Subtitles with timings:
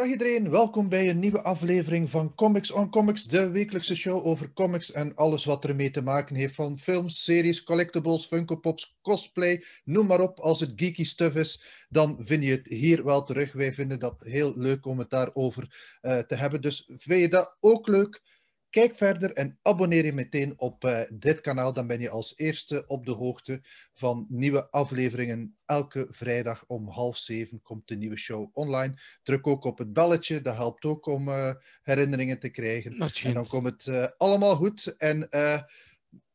[0.00, 4.52] Dag iedereen, welkom bij een nieuwe aflevering van Comics on Comics, de wekelijkse show over
[4.52, 9.64] comics en alles wat ermee te maken heeft, van films, series, collectibles, Funko Pops, cosplay,
[9.84, 10.38] noem maar op.
[10.38, 13.52] Als het geeky stuff is, dan vind je het hier wel terug.
[13.52, 16.62] Wij vinden dat heel leuk om het daarover uh, te hebben.
[16.62, 18.39] Dus vind je dat ook leuk?
[18.70, 21.72] Kijk verder en abonneer je meteen op uh, dit kanaal.
[21.72, 23.60] Dan ben je als eerste op de hoogte
[23.94, 25.56] van nieuwe afleveringen.
[25.66, 28.94] Elke vrijdag om half zeven komt de nieuwe show online.
[29.22, 30.42] Druk ook op het belletje.
[30.42, 32.92] Dat helpt ook om uh, herinneringen te krijgen.
[33.22, 34.96] En dan komt het uh, allemaal goed.
[34.98, 35.28] En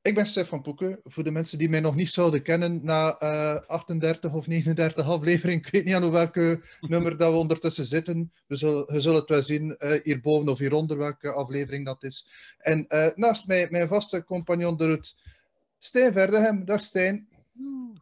[0.05, 0.99] ik ben Stefan Poeken.
[1.03, 5.65] Voor de mensen die mij nog niet zouden kennen na uh, 38 of 39 afleveringen,
[5.65, 8.31] ik weet niet aan welke nummer dat we ondertussen zitten.
[8.47, 12.27] We zullen, we zullen het wel zien uh, hierboven of hieronder welke aflevering dat is.
[12.57, 15.13] En uh, naast mij, mijn vaste compagnon de route,
[15.79, 16.65] Stijn Verdehem.
[16.65, 17.27] Dag Stijn.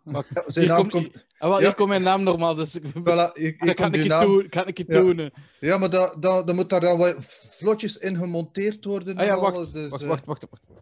[0.03, 0.91] Maar, ja, zijn naam komt...
[0.91, 1.25] komt...
[1.37, 1.65] Ah, wel, ja.
[1.65, 4.25] Hier komt mijn naam normaal, dus voilà, hier, hier kan, ik naam...
[4.25, 5.31] doen, kan ik het doen.
[5.59, 7.15] Ja, maar dat, dat, dat moet daar dan wat
[7.57, 9.17] vlotjes in gemonteerd worden.
[9.17, 10.73] Ah, ja, wacht, alles, dus, wacht, wacht, wacht, wacht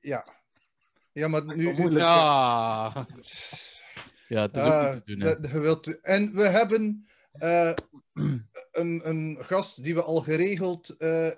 [0.00, 0.26] ja.
[1.12, 1.72] Ja, maar nu...
[1.72, 3.06] nu ja.
[4.28, 5.20] ja, het is ook uh, niet te doen.
[5.20, 5.40] Hè.
[5.40, 7.06] de, wilt, en we hebben
[7.40, 7.72] uh,
[8.72, 11.30] een, een gast die we al geregeld uh,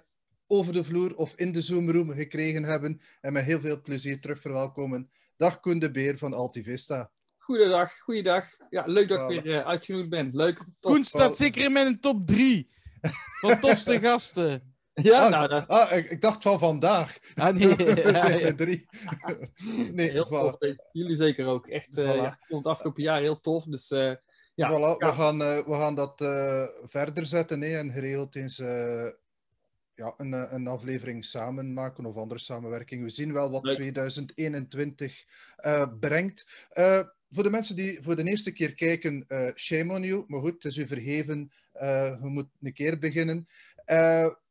[0.47, 3.01] over de vloer of in de Zoomroom gekregen hebben.
[3.21, 5.11] En met heel veel plezier terug verwelkomen.
[5.37, 7.11] Dag Koen de Beer van Altivista.
[7.39, 8.47] Goedendag, goeiedag.
[8.71, 10.31] Ja, leuk dat ik weer uitgenodigd ben.
[10.33, 10.57] Leuk.
[10.59, 10.93] Top.
[10.93, 12.71] Koen staat zeker in mijn top 3
[13.41, 14.75] van tofste gasten.
[15.11, 15.69] Ja, ah, nou, dat...
[15.69, 17.19] ah, ik, ik, dacht van vandaag.
[17.35, 17.87] Ah, nee.
[18.13, 18.55] ja, ja.
[18.65, 18.87] drie.
[19.93, 20.59] nee, heel voilà.
[20.59, 20.75] tof.
[20.93, 21.67] Jullie zeker ook.
[21.67, 22.17] Echt, uh, Voilà.
[22.17, 23.65] ja, ik vond het afgelopen jaar heel tof.
[23.65, 24.15] Dus uh,
[24.55, 24.71] ja.
[24.71, 25.07] Voilà, ja.
[25.07, 29.09] we, gaan, uh, we gaan dat uh, verder zetten hè, en geregeld eens uh,
[29.95, 33.03] ja, een, een aflevering samen maken of andere samenwerking.
[33.03, 33.77] We zien wel wat Leuk.
[33.77, 35.25] 2021
[35.67, 36.69] uh, brengt.
[36.75, 40.25] Uh, voor de mensen die voor de eerste keer kijken, uh, shame on you.
[40.27, 41.53] Maar goed, het is u vergeven.
[41.75, 43.49] Uh, we moeten een keer beginnen.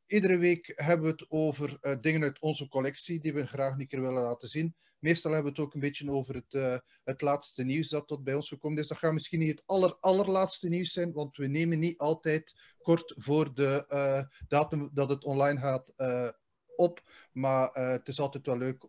[0.10, 3.88] Iedere week hebben we het over uh, dingen uit onze collectie die we graag een
[3.88, 4.76] keer willen laten zien.
[5.00, 8.24] Meestal hebben we het ook een beetje over het, uh, het laatste nieuws dat tot
[8.24, 8.88] bij ons gekomen is.
[8.88, 13.14] Dat gaat misschien niet het aller, allerlaatste nieuws zijn, want we nemen niet altijd kort
[13.18, 15.94] voor de uh, datum dat het online gaat
[16.76, 17.02] op.
[17.32, 18.88] Maar het is altijd wel leuk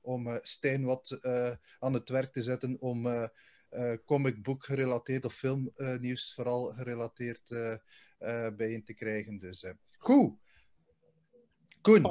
[0.00, 1.18] om Stijn wat
[1.78, 3.30] aan het werk te zetten om
[4.04, 7.48] comic book gerelateerd of filmnieuws vooral gerelateerd
[8.56, 9.38] bijeen te krijgen.
[9.38, 9.64] Dus
[9.98, 10.44] goed.
[11.86, 12.02] Koen,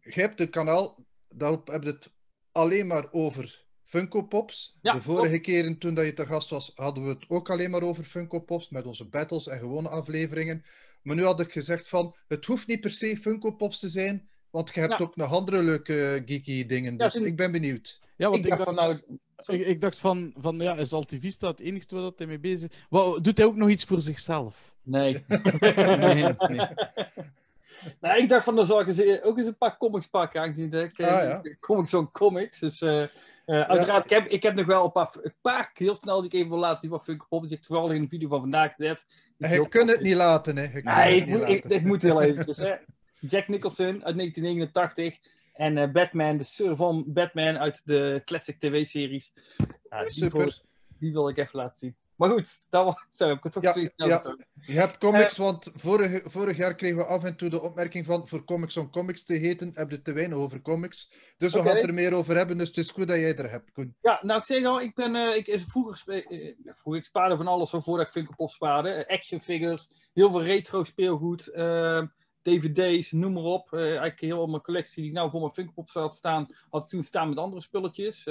[0.00, 2.12] je hebt het kanaal, daarop heb je het
[2.52, 4.76] alleen maar over Funko Pops.
[4.82, 7.70] Ja, de vorige keren toen dat je te gast was, hadden we het ook alleen
[7.70, 10.64] maar over Funko Pops, met onze battles en gewone afleveringen.
[11.02, 14.28] Maar nu had ik gezegd van, het hoeft niet per se Funko Pops te zijn,
[14.50, 15.04] want je hebt Ja.
[15.04, 16.96] ook nog andere leuke geeky dingen.
[16.96, 18.00] Dus Ja, ik ben benieuwd.
[18.16, 20.92] Ja, want ik ik, dacht dacht, van nou, ik, ik dacht van, van, ja, is
[20.92, 22.76] Altivista het enige waar dat hij mee bezig is?
[22.88, 24.76] Wat, doet hij ook nog iets voor zichzelf?
[24.82, 25.24] nee.
[25.98, 26.68] Nee, nee.
[28.00, 30.40] Nou, ik dacht van, dan zal ik eens, eh, ook eens een paar comics pakken,
[30.40, 31.56] aangezien ik eh, Ah, ja.
[31.60, 32.58] comics on comics.
[32.58, 33.08] Dus uh, uh,
[33.46, 36.32] uiteraard, ik, heb, ik heb nog wel een paar, een paar heel snel die ik
[36.32, 37.40] even wil laten zien wat Pop.
[37.40, 39.06] Die heb ik toevallig in de video van vandaag gezet.
[39.38, 40.62] Die je kunt het niet laten, hè.
[40.62, 41.54] Je Nee, ik moet, laten.
[41.54, 42.46] ik, ik moet heel even.
[42.46, 42.74] Dus, hè.
[43.30, 45.18] Jack Nicholson uit 1989.
[45.52, 49.32] En uh, Batman, de Sir van Batman uit de classic tv-series.
[49.90, 50.38] Ja, die, Super.
[50.38, 50.52] wil,
[50.98, 51.96] die wil ik even laten zien.
[52.16, 53.62] Maar goed, dat was, zo heb ik het toch
[53.96, 54.36] Ja.
[54.60, 58.28] Je hebt comics, want vorig, vorig jaar kregen we af en toe de opmerking van
[58.28, 61.12] voor comics on comics te heten, heb je te weinig over comics.
[61.36, 63.50] Dus we gaan het er meer over hebben, dus het is goed dat jij er
[63.50, 63.96] hebt, Koen.
[64.00, 67.46] Ja, nou ik zeg al, ik ben, eh, ik, vroeger, eh, vroeger, ik spaarde van
[67.46, 68.90] alles van voordat ik Funko Pop spaarde.
[68.90, 72.02] Eh, action figures, heel veel retro speelgoed, eh,
[72.42, 73.72] dvd's, noem maar op.
[73.72, 76.82] Eh, eigenlijk heel mijn collectie die ik nou voor mijn Funko Pop had staan, had
[76.82, 78.24] ik toen staan met andere spulletjes.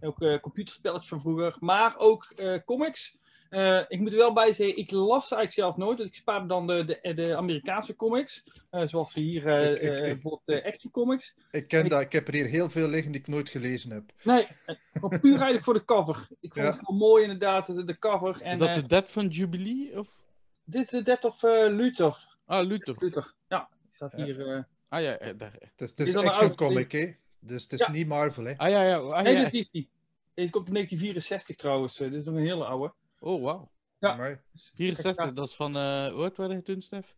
[0.00, 3.18] Ook eh, computerspelletjes van vroeger, maar ook eh, comics.
[3.50, 5.98] Eh, ik moet er wel bij zeggen, ik las ze eigenlijk zelf nooit.
[5.98, 8.44] Dus ik spaarde dan de, de, de Amerikaanse comics.
[8.70, 11.34] eh, zoals hier eh, Ik- ik- eh, ik- bijvoorbeeld de action comics.
[11.50, 13.90] Ik ken Ik- dat, ik heb er hier heel veel liggen die ik nooit gelezen
[13.90, 14.02] heb.
[14.22, 14.46] Nee,
[14.92, 16.26] gewoon puur eigenlijk voor de cover.
[16.40, 16.72] Ik vond Ja.
[16.72, 18.40] het gewoon mooi inderdaad, de, de cover.
[18.42, 19.98] En, Is dat de Dead van Jubilee?
[19.98, 20.24] Of?
[20.64, 22.36] Dit is de Death of Luther.
[22.46, 22.96] Ah, Luther.
[22.98, 23.68] Luther, ja.
[23.82, 24.24] Die staat Ja.
[24.24, 24.48] hier.
[24.54, 25.52] eh, Ah ja, daar.
[25.52, 27.14] Het is, het Is is dat een action oude- comic, hè.
[27.46, 27.90] Dus het is Ja.
[27.90, 28.56] niet Marvel, hè.
[28.56, 28.96] Ah ja, ja.
[28.96, 29.90] Ah, Nee, is die.
[30.34, 32.00] Deze komt in 1964 trouwens.
[32.00, 32.94] eh, dit is nog een hele oude.
[33.18, 33.70] Oh, wauw.
[33.98, 34.14] Ja.
[34.14, 34.42] Maar,
[34.74, 35.76] 64, Kijk, dat is van...
[35.76, 37.16] eh hoe oud waren je toen, Stef?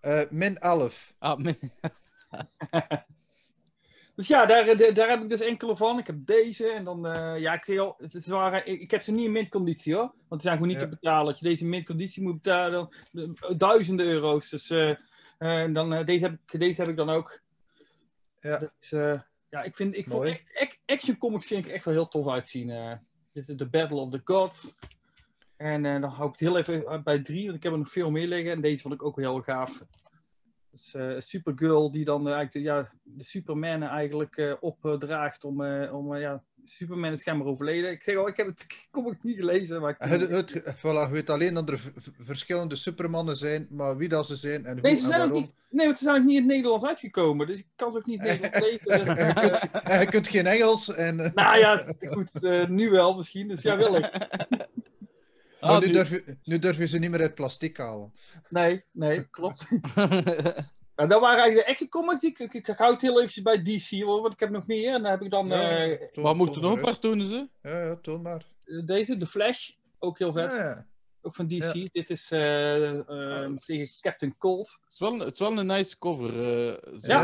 [0.00, 1.14] eh, min 11.
[1.18, 1.58] Ah, mijn...
[4.16, 5.98] Dus ja, daar, daar heb ik dus enkele van.
[5.98, 8.90] Ik heb deze en dan, eh, ja, ik zeg al, het is waar, ik, ik
[8.90, 10.02] heb ze niet in mintconditie hoor.
[10.28, 10.82] Want die zijn gewoon niet Ja.
[10.84, 11.26] te betalen.
[11.28, 14.48] Als je deze in mintconditie moet betalen, dan, duizenden euro's.
[14.50, 14.66] Dus
[15.72, 17.42] dan, deze, heb ik, deze heb ik dan ook.
[18.46, 18.58] Ja.
[18.58, 20.40] Dat is, eh, ja, ik vind, ik Mooi.
[20.86, 22.70] action comics vind ik echt wel heel tof uitzien.
[22.70, 22.92] eh.
[23.32, 24.74] dit is The Battle of the Gods.
[25.56, 27.90] En eh, dan hou ik het heel even bij drie, want ik heb er nog
[27.90, 28.52] veel meer liggen.
[28.52, 29.82] En deze vond ik ook heel gaaf.
[30.70, 36.42] Dus, eh, Supergirl die dan eigenlijk de, ja, de Superman eigenlijk opdraagt om, om ja,
[36.70, 37.90] Superman is schijnbaar overleden.
[37.90, 39.80] Ik zeg al, ik heb het kom ik niet gelezen.
[39.80, 41.80] Maar ik Het, het, voilà, je weet alleen dat er
[42.20, 45.40] verschillende supermannen zijn, maar wie dat ze zijn en en zijn ook waarom.
[45.40, 47.46] niet, nee, want ze zijn ook niet in het Nederlands uitgekomen.
[47.46, 49.06] Dus ik kan ze ook niet in het Nederlands lezen.
[49.06, 51.20] En je, Dus, kunt, en je kunt geen Engels en...
[51.20, 53.48] eh, nou ja, goed, eh, nu wel misschien.
[53.48, 54.10] Dus ja, wil ik.
[55.60, 58.12] maar Ah, nu, nu- durf je, nu durf je ze niet meer uit plastic halen.
[58.48, 59.66] Nee, nee, klopt.
[60.96, 62.22] Nou, dat waren eigenlijk de echte comics.
[62.22, 64.94] Ik, ik, ik hou het heel eventjes bij DC, hoor, want ik heb nog meer.
[64.94, 65.86] En dan heb ik dan Ja.
[65.86, 67.48] eh, Toon- Wat moeten nog maar tonen ze?
[67.62, 68.46] Ja, ja, toon maar.
[68.84, 69.70] deze, The Flash.
[69.98, 70.50] Ook heel vet.
[70.52, 70.86] Ja, ja.
[71.22, 71.72] Ook van DC.
[71.74, 71.88] Ja.
[71.92, 74.68] Dit is eh, eh, tegen Captain Cold.
[74.84, 76.28] Het is wel, het is wel een nice cover.
[76.28, 77.12] eh, zo.
[77.12, 77.20] Ja.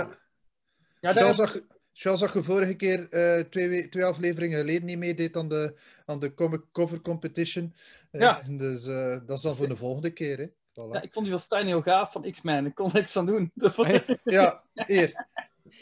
[1.00, 1.58] Ja, daar Charles, zag,
[1.92, 5.74] Charles zag je vorige keer eh, twee, we- twee afleveringen geleden niet meedeed aan de,
[6.06, 7.74] aan de comic cover competition.
[8.10, 8.42] Ja.
[8.48, 10.38] Dus eh, dat is dan voor de volgende keer.
[10.38, 10.46] Hè.
[10.72, 10.92] Voilà.
[10.92, 12.66] ja, ik vond die van Stijn heel gaaf van X-Men.
[12.66, 13.52] Ik kon niks aan doen.
[14.24, 15.26] Ja, eer.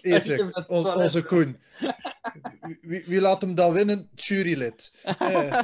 [0.03, 0.67] Zeg.
[0.69, 1.61] Ons- onze Koen.
[2.81, 4.09] Wie, wie laat hem dan winnen?
[4.15, 4.93] Jurylid.
[5.03, 5.63] Eh,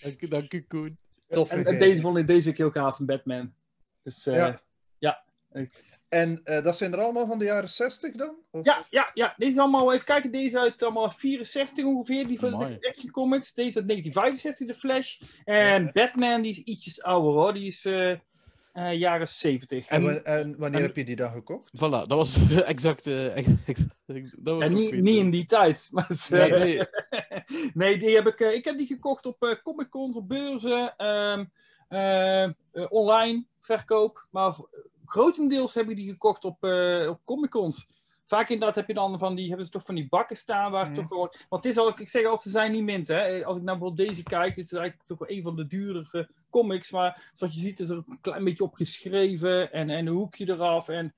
[0.00, 0.98] Dank, u- dank u, Koen.
[1.28, 1.50] tof.
[1.50, 3.54] En, en deze vond ik deze week heel gaaf van Batman.
[4.02, 4.60] Dus eh, Ja.
[4.98, 5.24] ja.
[5.52, 8.34] ik- En eh, dat zijn er allemaal van de jaren 60 dan?
[8.50, 8.64] Of?
[8.64, 9.34] Ja, ja, ja.
[9.36, 12.78] Deze is allemaal, even kijken, deze uit allemaal 64 ongeveer, die van Amai.
[12.80, 13.54] de Action Comics.
[13.54, 15.20] Deze uit 1965, de Flash.
[15.44, 15.90] En Ja.
[15.92, 18.18] Batman, die is ietsjes ouder hoor, die is eh, eh,
[18.98, 19.86] jaren 70.
[19.88, 21.70] En, En- wa- en wanneer en- heb je die dan gekocht?
[21.76, 23.06] Voilà, dat was exact.
[23.06, 23.94] eh, exact-
[24.38, 25.88] dat was En niet, in die tijd.
[25.92, 26.80] Maar Nee, nee.
[27.74, 31.44] nee, die heb ik, ik heb die gekocht op eh Comic Cons, op beurzen, ehm,
[31.88, 32.50] eh, eh,
[32.88, 34.26] online, verkoop.
[34.30, 34.54] Maar
[35.10, 37.86] grotendeels heb ik die gekocht op, eh op Comic Cons.
[38.26, 40.84] Vaak inderdaad heb je dan van die, hebben ze toch van die bakken staan waar
[40.86, 40.94] Mhm.
[40.94, 41.32] toch gewoon...
[41.48, 43.44] Want het is al, ik zeg altijd, ze zijn niet mint, hè.
[43.44, 46.28] Als ik nou bijvoorbeeld deze kijk, dit is eigenlijk toch wel een van de duurdere
[46.50, 46.90] comics.
[46.90, 50.48] Maar zoals je ziet is er een klein beetje op geschreven en, en een hoekje
[50.48, 50.88] eraf.
[50.88, 51.14] En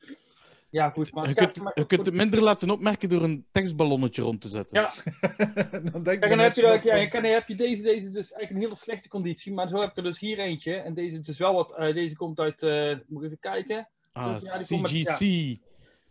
[0.73, 1.13] ja, goed.
[1.13, 4.49] Maar Je kunt, maar- je kunt het minder laten opmerken door een tekstballonnetje rond te
[4.49, 4.81] zetten.
[4.81, 4.95] Ja.
[5.93, 8.33] dan denk Kijk, en dan heb je, dan, ja, heb je deze, deze is dus
[8.33, 10.75] eigenlijk een hele slechte conditie, maar zo heb ik er dus hier eentje.
[10.75, 13.89] En deze is dus wel wat, eh, deze komt uit, eh, moet ik even kijken.
[14.13, 15.21] Ah, Ja, met- CGC.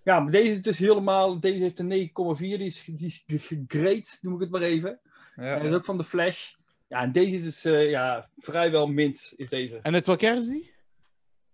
[0.04, 4.06] Ja, maar deze is dus helemaal, deze heeft een 9,4, die is, die is gegrade,
[4.22, 4.90] noem ik het maar even.
[5.36, 5.76] En dat is Ja.
[5.76, 6.54] ook van de Flash.
[6.88, 9.80] Ja, en deze is dus, eh, ja, vrijwel mint, is deze.
[9.82, 10.72] En uit welk jaar is die?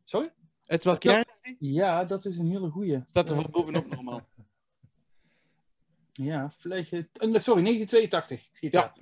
[0.03, 0.31] Sorry?
[0.68, 1.12] Uit welk Ja.
[1.12, 1.56] jaar is die?
[1.60, 3.02] Ja, dat is een hele goeie.
[3.06, 4.28] Staat er van bovenop normaal.
[6.14, 8.40] Ja, Flash, eh, sorry, 1982.
[8.40, 8.92] Ik zie het Ja.
[8.96, 9.02] ja.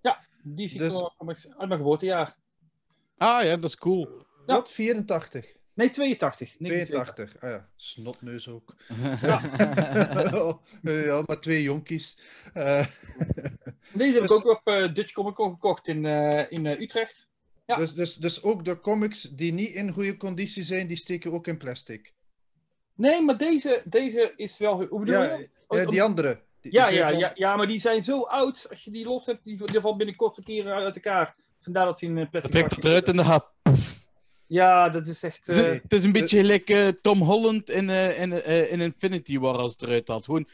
[0.00, 2.36] Ja, die zie ik Dus- wel, kom ik uit mijn geboortejaar.
[3.16, 4.08] Ah ja, dat is cool.
[4.46, 4.70] Wat?
[4.70, 5.54] 84?
[5.74, 6.56] Nee, 82.
[6.58, 7.28] 1982.
[7.30, 7.42] 82?
[7.42, 8.74] Ah ja, snotneus ook.
[9.22, 9.40] Ja.
[11.06, 12.18] ja, maar twee jonkies.
[12.52, 12.86] Eh,
[13.94, 17.28] Deze heb ik Dus- ook op eh, Dutch Comic Con gekocht in, eh, in Utrecht.
[17.66, 17.76] Ja.
[17.76, 21.46] dus, dus, dus ook de comics die niet in goede conditie zijn, die steken ook
[21.46, 22.12] in plastic.
[22.96, 24.84] Nee, maar deze, deze is wel...
[24.86, 25.48] Hoe bedoel Ja, je?
[25.68, 26.40] Oh, die andere.
[26.60, 28.66] Die- ja, die ja, ja, ja, maar die zijn zo oud.
[28.70, 31.34] Als je die los hebt, die, die valt binnenkort een keer uit elkaar.
[31.60, 33.52] Vandaar dat ze in een plastic Het trekt het eruit en dan gaat.
[34.46, 35.46] Ja, dat is echt...
[35.46, 38.72] Het is- eh, Het is een beetje gelijk eh, Tom Holland in, eh, in, eh,
[38.72, 40.24] in Infinity War als het eruit had.
[40.24, 40.48] Gewoon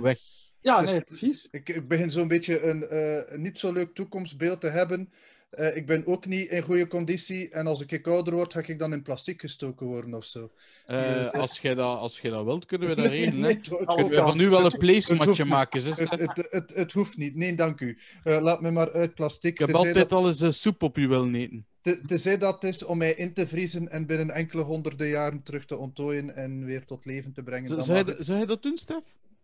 [0.00, 0.18] weg.
[0.60, 1.48] ja, dus- nee, precies.
[1.50, 5.12] Ik, ik begin zo'n beetje een, eh, een niet zo leuk toekomstbeeld te hebben.
[5.50, 7.48] Eh, ik ben ook niet in goede conditie.
[7.48, 10.50] En als ik ouder word, ga ik dan in plastic gestoken worden of zo.
[10.86, 11.26] Eh, Ja.
[11.28, 13.40] als jij dat, als jij dat wilt, kunnen we dat regelen.
[13.40, 14.26] Nee, Kunnen we kan.
[14.26, 17.34] van nu wel een placematje maken, het, het, het, het hoeft niet.
[17.36, 17.98] Nee, dank u.
[18.24, 19.52] Eh, laat me maar uit plastic.
[19.52, 21.66] Ik heb altijd dat, al eens eh, soep op je willen eten.
[21.82, 25.64] te- tenzij dat is om mij in te vriezen en binnen enkele honderden jaren terug
[25.66, 27.68] te ontdooien en weer tot leven te brengen.
[27.70, 28.26] Z- Dan Zou je, dat- het.
[28.26, 29.02] zou je dat doen, Stef?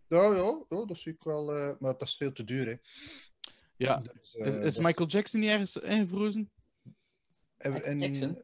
[0.09, 1.55] Ja, ja, ja, dat zie ik wel.
[1.55, 2.65] eh, maar dat is veel te duur.
[2.67, 2.73] Hè.
[3.77, 3.97] Ja.
[4.21, 6.49] Dus, eh, Is, is dat- Michael Jackson niet ergens ingevrozen?
[7.57, 8.41] en- en- Jackson?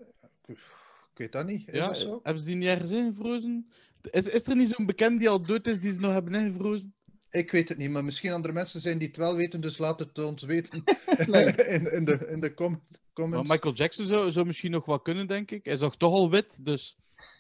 [0.48, 1.68] ik weet dat niet.
[1.68, 2.20] Is Ja, dat zo?
[2.24, 3.72] hebben ze die niet ergens ingevrozen?
[4.02, 6.96] Is, is er niet zo'n bekend die al dood is, die ze nog hebben ingevrozen?
[7.30, 10.00] Ik weet het niet, maar misschien andere mensen zijn die het wel weten, dus laat
[10.00, 10.84] het ons weten
[11.28, 11.46] Nee.
[11.76, 13.50] in, in de, in de com- Maar comments.
[13.50, 15.64] Michael Jackson zou, zou misschien nog wel kunnen, denk ik.
[15.66, 16.98] Hij is toch toch al wit, dus...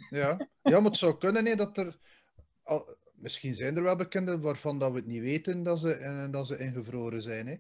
[0.10, 0.50] Ja.
[0.64, 1.98] ja, maar het zou kunnen hè, dat er.
[2.64, 6.32] Al, misschien zijn er wel bekenden waarvan dat we het niet weten dat ze, en,
[6.32, 7.48] dat ze ingevroren zijn.
[7.48, 7.56] Hè.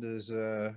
[0.00, 0.28] Dus.
[0.28, 0.68] eh,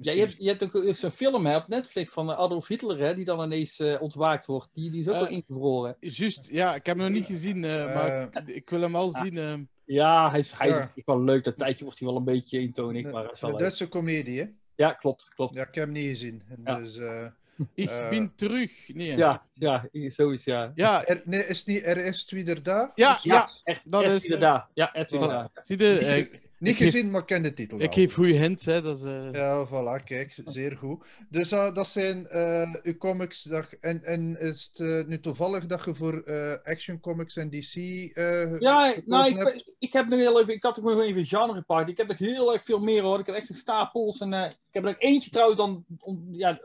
[0.00, 3.14] Ja, je hebt, je hebt ook zo'n film hè, op Netflix van Adolf Hitler, hè,
[3.14, 4.68] die dan ineens eh, ontwaakt wordt.
[4.72, 5.96] Die, die is ook Eh, wel ingevroren.
[6.00, 9.14] Juist, ja, ik heb hem nog niet gezien, eh, maar ik, ik wil hem wel
[9.14, 9.22] ah.
[9.22, 9.68] zien.
[9.84, 10.92] Ja, hij is, hij is Ja.
[10.94, 11.44] echt wel leuk.
[11.44, 13.60] Dat tijdje wordt hij wel een beetje eentonig, De, maar hij is de wel leuk.
[13.64, 14.46] Duitse komedie, hè?
[14.74, 15.54] Ja, klopt, klopt.
[15.56, 16.42] Ja, ik heb hem niet gezien.
[16.48, 16.78] En Ja.
[16.78, 17.26] Dus, eh,
[17.74, 18.94] Ik ben terug.
[18.94, 19.16] Nee.
[19.16, 20.72] Ja, ja, zoiets, ja.
[20.74, 22.92] Ja, er, nee, is het niet RS Tweeder daar?
[22.94, 23.48] Ja, ja.
[23.64, 24.24] echt, dat is-.
[24.26, 25.06] Ja, Voilà.
[25.08, 25.50] inderdaad.
[25.62, 27.86] zie je, eh, Niet Ik geef- gezien, maar ik ken de titel wel.
[27.86, 28.82] Ik geef goede hints, hè.
[28.82, 31.04] Dat is, eh, Ja, voilà, kijk, zeer goed.
[31.28, 33.42] Dus eh, dat zijn eh, uw comics.
[33.42, 37.74] Dat, en, en is het nu toevallig dat je voor eh, Action Comics en DC.
[37.74, 39.70] eh, Ja, nou, ik, hebt?
[39.78, 41.88] ik heb nog heel even, ik had ook nog even genre gepakt.
[41.88, 43.18] Ik heb nog heel erg veel meer hoor.
[43.18, 44.20] Ik heb echt nog stapels.
[44.20, 46.60] En eh, ik heb er eentje trouwens dan, om, ja,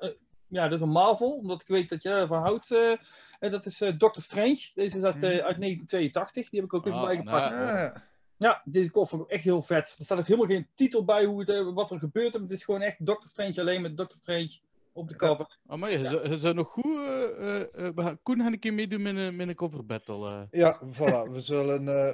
[0.48, 2.72] ja, dat is een Marvel, omdat ik weet dat je ervan houdt.
[2.72, 2.92] eh,
[3.40, 4.70] en dat is eh, Doctor Strange.
[4.74, 5.46] Deze is uit, eh, Mhm.
[5.46, 6.50] uit 1982.
[6.50, 7.50] Die heb ik ook even Ah, bijgepakt.
[7.56, 7.96] nou, Ah,
[8.38, 9.96] Ja, deze koffer vond ik echt heel vet.
[9.98, 12.34] Er staat ook helemaal geen titel bij hoe het, eh, wat er gebeurt.
[12.34, 14.60] Het is gewoon echt Doctor Strange alleen met Doctor Strange
[14.94, 15.58] op de cover.
[15.68, 16.86] Oh, maar je, zou, je zou nog goed...
[16.96, 20.48] eh, eh, we gaan- Koen, ga een keer meedoen met een, met een cover battle.
[20.52, 21.32] ja, voilà.
[21.32, 22.10] We zullen, eh,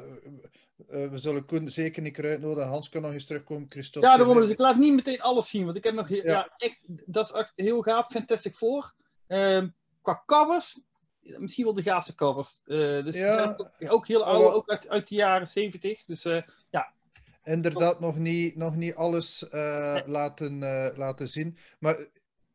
[1.04, 2.70] eh, we zullen Koen zeker niet uitnodigen.
[2.70, 3.66] Hans kan nog eens terugkomen.
[3.70, 4.10] Christophe.
[4.10, 4.38] Ja, daarom.
[4.40, 5.66] Dus ik laat niet meteen alles zien.
[5.66, 6.10] Want ik heb nog...
[6.10, 6.22] Ja.
[6.24, 6.80] Ja, echt...
[7.06, 8.10] Dat is echt heel gaaf.
[8.12, 8.94] Fantastic Four.
[9.28, 9.68] Ehm,
[10.02, 10.80] qua covers...
[11.38, 12.62] Misschien wel de gaafste covers.
[12.66, 13.56] Eh, dus Ja.
[13.58, 14.54] ook, ook heel oude.
[14.54, 16.04] Ook uit, uit de jaren 70.
[16.06, 16.42] Dus eh,
[17.44, 21.58] Inderdaad, nog niet, nog niet alles eh, laten, eh, laten zien.
[21.80, 22.08] Maar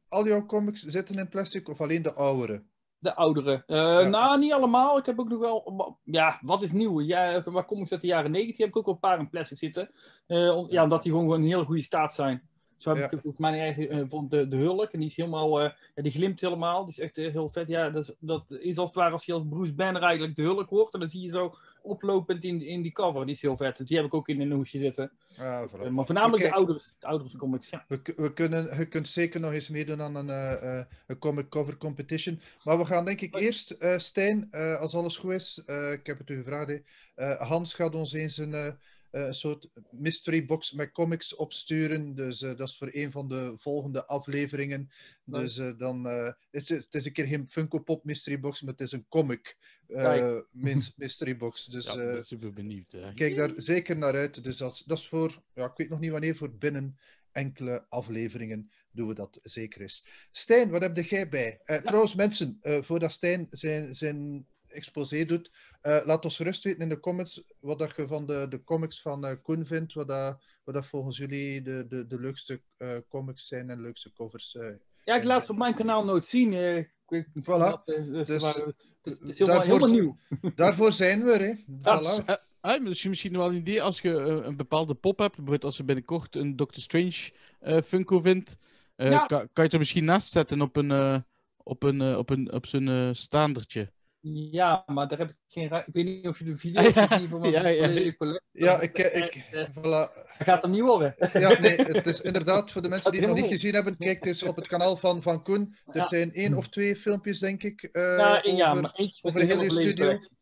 [0.09, 2.63] al jouw comics zitten in plastic of alleen de oudere?
[2.99, 3.63] de oudere.
[3.67, 4.99] Eh, Nou, niet allemaal.
[4.99, 5.99] Ik heb ook nog wel...
[6.05, 7.01] Ja, wat is nieuw?
[7.01, 8.59] Ja, waar kom ik uit de jaren 90?
[8.59, 9.91] Heb ik ook wel een paar in plastic zitten.
[10.27, 12.49] Eh, ja, omdat die gewoon, gewoon in hele goede staat zijn.
[12.85, 13.05] Zo heb Ja.
[13.05, 14.93] ik volgens mij eigen eh, vond de, de Hulk.
[14.93, 15.61] En die is helemaal...
[15.61, 16.85] eh, ja, die glimt helemaal.
[16.85, 17.69] Die is echt eh, heel vet.
[17.69, 20.43] Ja, dat is, dat is als het ware als je als Bruce Banner eigenlijk de
[20.43, 20.95] Hulk wordt.
[20.95, 23.27] En dan zie je zo oplopend in, in die cover.
[23.27, 23.77] Die is heel vet.
[23.77, 25.11] Dus die heb ik ook in een hoesje zitten.
[25.37, 27.69] Eh, maar voornamelijk de ouders, de ouders comics.
[27.71, 27.85] Ja.
[27.89, 30.29] We, we kunnen, je kunt zeker nog eens meedoen aan een,
[31.07, 32.41] een comic cover competition.
[32.65, 35.63] Maar we gaan denk ik eerst, Stijn, als alles goed is,
[35.93, 36.81] ik heb het u gevraagd,
[37.39, 38.77] Hans gaat ons eens een,
[39.23, 42.15] een soort mystery box met comics opsturen.
[42.15, 44.91] Dus eh, dat is voor een van de volgende afleveringen.
[45.25, 48.63] Dus eh, dan, eh, het, is, het is een keer geen Funko Pop mystery box,
[48.63, 49.57] maar het is een comic
[49.89, 50.37] eh,
[50.97, 51.65] mystery box.
[51.67, 52.93] Dus ja, eh, ben super benieuwd.
[52.93, 53.13] hè.
[53.13, 54.45] kijk daar zeker naar uit.
[54.45, 56.99] Dus dat, is- dat is voor, ja, ik weet nog niet wanneer, voor binnen
[57.33, 60.07] enkele afleveringen doen we dat zeker eens.
[60.31, 61.61] Stijn, wat heb jij bij?
[61.65, 65.51] Eh, Trouwens, mensen, eh, voordat Stijn zijn, zijn exposé doet,
[65.81, 69.01] eh, laat ons gerust weten in de comments wat dat je van de, de comics
[69.01, 72.97] van eh Koen vindt, wat dat, wat dat volgens jullie de, de, de leukste eh,
[73.09, 74.55] comics zijn en leukste covers.
[74.55, 74.75] eh.
[75.05, 76.53] ja, ik laat het op mijn kanaal nooit zien.
[76.53, 76.77] eh,
[77.09, 77.45] ik Voilà.
[77.45, 80.19] dat, dus, Dus, maar, het is, helemaal, daarvoor- helemaal nieuw.
[80.55, 81.55] Daarvoor zijn we er, hè.
[81.83, 82.25] Ja, Voilà.
[82.25, 85.31] Eh, ah, misschien, misschien wel een idee als je een bepaalde pop hebt.
[85.35, 88.59] Bijvoorbeeld als je binnenkort een Doctor Strange eh, Funko vindt.
[88.97, 89.27] eh, Ja.
[89.27, 91.19] kan, kan je het er misschien naast zetten op een, eh,
[91.57, 93.93] op een, op een, op zo'n eh, staandertje.
[94.33, 97.13] Ja, maar daar heb ik geen Ik weet niet of je de video Ja, hebt
[97.13, 98.13] gezien van mijn ja, ja.
[98.17, 98.41] collectie.
[98.51, 99.83] Ja, ik, eh, ik, Eh, eh, voilà.
[99.83, 101.15] Dat gaat hem niet horen.
[101.33, 104.25] Ja, nee, het is inderdaad voor de mensen die het nog niet gezien hebben, kijk
[104.25, 105.75] eens op het kanaal van, van Koen.
[105.87, 106.07] Er Ja.
[106.07, 108.83] zijn één of twee filmpjes, denk ik, eh, ja, één- ja, over.
[108.83, 110.05] maar over heel hele je studio.
[110.05, 110.33] collectie.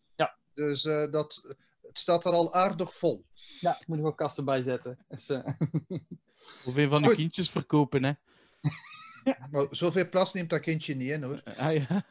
[0.55, 3.25] Dus eh, dat, het staat er al aardig vol.
[3.61, 4.99] Ja, ik moet er wel kasten bij zetten.
[5.09, 5.47] Dus, eh,
[6.67, 7.17] Of een van de Goed.
[7.17, 8.12] kindjes verkopen, hè.
[9.51, 11.43] Maar zoveel plaats neemt dat kindje niet in, hoor.
[11.57, 12.05] Ah, ja.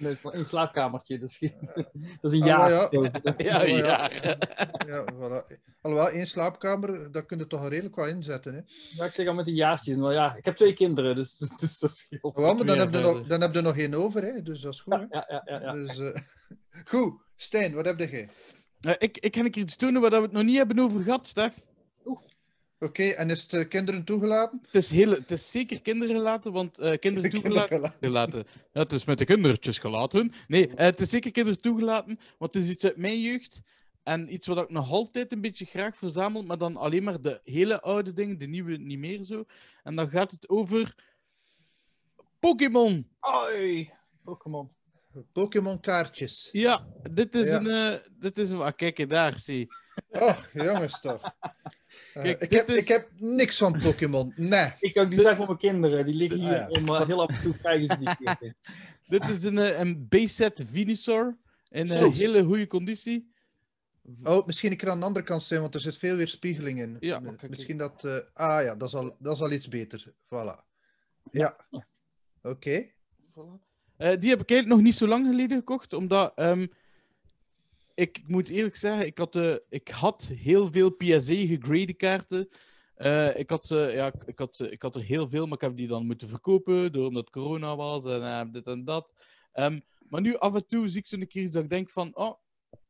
[0.00, 1.18] Leuk, maar één slaapkamertje.
[1.18, 1.50] Dat is,
[2.20, 2.70] dat is een Ah, jaar.
[2.70, 2.88] ja.
[3.36, 4.10] ja, Oh, ja.
[4.86, 5.56] Ja, voilà.
[5.80, 8.54] Alhoewel, één slaapkamer, daar kun je toch redelijk wat inzetten.
[8.54, 8.60] Hè.
[8.96, 9.96] Ja, ik zeg al met een jaartje.
[9.96, 12.36] Maar ja, ik heb twee kinderen, dus, dus dat scheelt.
[12.36, 14.42] Wel, maar dan heb, je nog, dan heb je nog één over, hè.
[14.42, 14.92] dus dat is goed.
[14.92, 14.98] Hè.
[15.10, 15.72] Ja, ja, ja, ja.
[15.72, 16.20] Dus, eh,
[16.84, 18.28] goed, Stijn, wat heb jij?
[18.80, 21.02] Eh, ik, ik ga een keer iets tonen waar we het nog niet hebben over
[21.02, 21.66] gehad, Stef.
[22.82, 24.60] Oké, en is het eh, kinderen toegelaten?
[24.66, 27.68] Het is, heel, het is zeker kindergelaten, want eh, kinderen toegelaten...
[27.68, 28.44] Kinderen gelaten.
[28.72, 30.32] Ja, het is met de kindertjes gelaten.
[30.48, 33.60] Nee, eh, het is zeker kinderen toegelaten, want het is iets uit mijn jeugd.
[34.02, 37.40] En iets wat ik nog altijd een beetje graag verzamel, maar dan alleen maar de
[37.44, 39.44] hele oude dingen, de nieuwe niet meer zo.
[39.82, 40.94] En dan gaat het over
[42.38, 43.08] Pokémon.
[43.20, 43.90] Oi,
[44.24, 44.70] Pokémon.
[45.32, 46.48] Pokémon kaartjes.
[46.52, 47.56] Ja, dit is Ja.
[47.60, 47.66] een...
[47.66, 48.60] eh, dit is een...
[48.60, 49.68] Ah, kijk je daar, zie.
[50.10, 51.34] Oh, jongens toch.
[52.14, 54.32] Eh, Kijk, ik, heb, is- ik heb niks van Pokémon.
[54.52, 54.72] Nee.
[54.78, 56.04] Ik ook, die zijn voor mijn kinderen.
[56.06, 56.60] Die liggen hier.
[56.64, 56.80] Ah, ja.
[56.80, 58.54] maar heel af en toe krijgen ze die keer.
[59.18, 61.38] Dit is een, eh, een base-set Venusaur.
[61.68, 62.04] In Zo.
[62.04, 63.32] een hele goede conditie.
[64.22, 66.96] Oh, misschien keer aan de andere kant zijn, want er zit veel weerspiegeling in.
[67.00, 68.04] Ja, kijk, misschien dat...
[68.04, 70.04] eh, ah ja, dat is, al, dat is al iets beter.
[70.24, 70.64] Voilà.
[71.30, 71.56] Ja.
[72.42, 72.86] Oké.
[73.30, 73.68] Voilà.
[73.96, 76.66] Eh, die heb ik eigenlijk nog niet zo lang geleden gekocht, omdat ehm,
[78.00, 82.48] ik, moet eerlijk zeggen, ik had, eh, ik had heel veel PSE gegrade kaarten.
[82.94, 85.60] Eh, ik, had, ze- ja, ik, had, ze- ik had er heel veel, maar ik
[85.60, 89.12] heb die dan moeten verkopen, door omdat corona was en eh, dit en dat.
[89.52, 92.16] Ehm, maar nu af en toe zie ik zo'n keer iets dat ik denk van,
[92.16, 92.34] oh,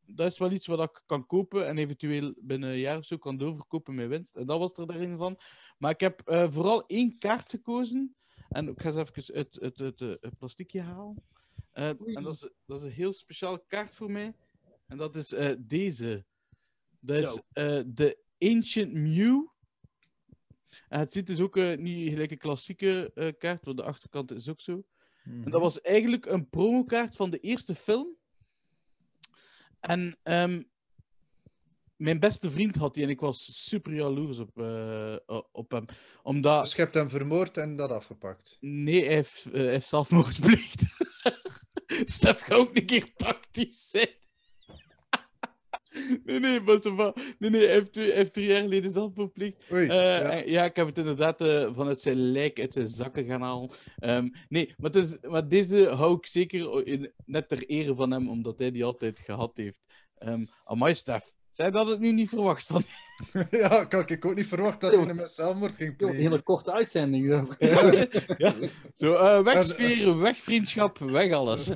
[0.07, 3.17] dat is wel iets wat ik kan kopen en eventueel binnen een jaar of zo
[3.17, 4.37] kan doorverkopen met winst.
[4.37, 5.38] En dat was er daarin van.
[5.79, 8.17] Maar ik heb vooral één kaart gekozen.
[8.49, 11.23] En ik ga eens even het, het, het, het, het plastiekje halen.
[12.17, 14.35] En dat is, dat is een heel speciale kaart voor mij.
[14.90, 16.25] En dat is eh, deze.
[17.00, 19.47] Dat is eh, de Ancient Mew.
[20.88, 24.49] En het ziet dus ook eh, niet gelijk een klassieke kaart, want de achterkant is
[24.49, 24.85] ook zo.
[25.25, 25.42] Mhm.
[25.44, 28.16] En dat was eigenlijk een promokaart van de eerste film.
[29.80, 30.62] En ehm,
[31.97, 34.59] mijn beste vriend had die en ik was super jaloers op,
[35.52, 35.85] op hem.
[36.23, 38.56] Omdat, Dus je hebt hem vermoord en dat afgepakt.
[38.61, 40.82] nee, hij heeft, hij heeft zelfmoord gepleegd.
[42.14, 44.20] Stef gaat ook een keer tactisch zijn.
[46.25, 49.57] Nee, nee, maar zo van- nee, nee, hij heeft, heeft drie jaar geleden zelfmoord gepleegd.
[49.73, 49.83] Oei.
[49.88, 50.21] Eh, ja.
[50.21, 50.64] en- ja.
[50.64, 53.71] ik heb het inderdaad eh, vanuit zijn lijk, uit zijn zakken gaan halen.
[53.99, 58.11] Ehm, nee, maar, het is, maar deze hou ik zeker in, net ter ere van
[58.11, 59.80] hem, omdat hij die altijd gehad heeft.
[60.26, 61.33] Um, amai, Stef.
[61.50, 62.83] Zij dat het nu niet verwacht van.
[63.50, 66.16] ja, ik had ik ook niet verwacht dat hij een met zelfmoord ging Een plegen.
[66.16, 67.26] hele korte uitzending.
[67.59, 68.54] ja.
[68.95, 71.71] Zo, eh, weg sfeer, weg vriendschap, weg alles.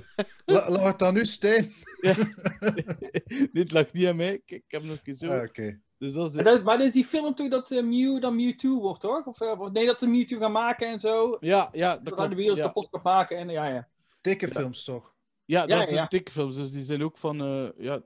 [0.44, 1.72] La- Laat het dan nu Stijn.
[3.52, 4.42] Dit lag niet aan mij.
[4.44, 5.30] Kijk, ik heb nog eens zo.
[5.32, 5.80] Ah, Oké.
[5.98, 6.50] Dus dat is Maar de...
[6.50, 9.26] dat, maar dat is die film toch dat eh, Mew dan Mewtwo wordt, toch?
[9.26, 11.36] Of, eh, nee, dat ze Mewtwo gaan maken en zo.
[11.40, 12.34] Ja, ja, dat Dat hij de klopt.
[12.34, 13.36] wereld Ja, kapot maken.
[13.38, 13.88] En, ja, ja.
[14.20, 15.12] Tekenfilms toch?
[15.44, 16.02] ja dat ja.
[16.02, 17.40] een tikfilms, dus die zijn ook van...
[17.40, 18.02] eh, ja,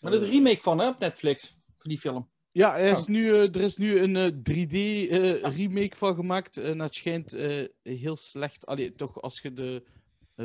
[0.00, 1.56] Maar dat is een remake van, hè, op Netflix.
[1.76, 2.30] Voor die film.
[2.52, 3.06] Ja, er is Oh.
[3.06, 6.56] nu, er is nu een eh, 3D-remake van gemaakt.
[6.56, 8.66] En dat schijnt eh, heel slecht.
[8.66, 9.84] Allee, toch als je de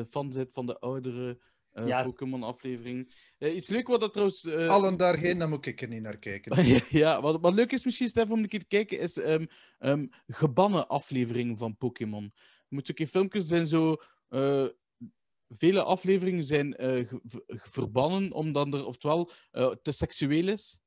[0.08, 1.40] fan bent van de oudere
[1.74, 2.04] eh, Ja.
[2.04, 3.14] Pokémon-aflevering.
[3.38, 4.46] Eh, iets leuk wat dat trouwens.
[4.46, 6.66] eh, Allen daarheen, dan moet ik er niet naar kijken.
[7.02, 9.46] ja, wat, wat leuk is misschien, Stef, om een keer te kijken, is ehm,
[9.80, 12.34] ehm, gebannen afleveringen van Pokémon.
[12.68, 13.96] Je moet ook in filmpjes zijn zo.
[14.30, 14.66] eh,
[15.50, 17.12] vele afleveringen zijn eh,
[17.48, 20.82] verbannen omdat er oftewel eh, te seksueel is.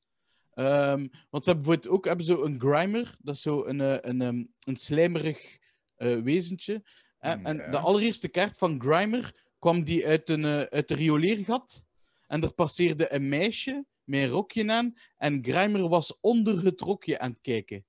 [0.50, 3.96] Ehm, want ze hebben bijvoorbeeld ook hebben zo een Grimer, dat is zo een, eh,
[4.00, 5.58] een, ehm, een slijmerig
[5.96, 6.82] eh, wezentje.
[7.18, 11.84] En, de allereerste kaart van Grimer kwam die uit een, eh, uit een rioleergat.
[12.26, 14.94] En er passeerde een meisje met een rokje aan.
[15.16, 17.84] En Grimer was onder het rokje aan het kijken.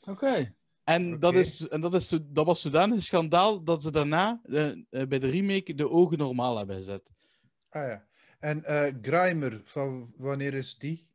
[0.00, 0.54] Oké.
[0.84, 4.68] En, dat, is, en dat, is, dat was zodanig een schandaal dat ze daarna eh,
[4.68, 7.10] eh, bij de remake de ogen normaal hebben gezet.
[7.68, 8.06] Ah ja.
[8.38, 11.06] En eh Grimer, van wanneer is die?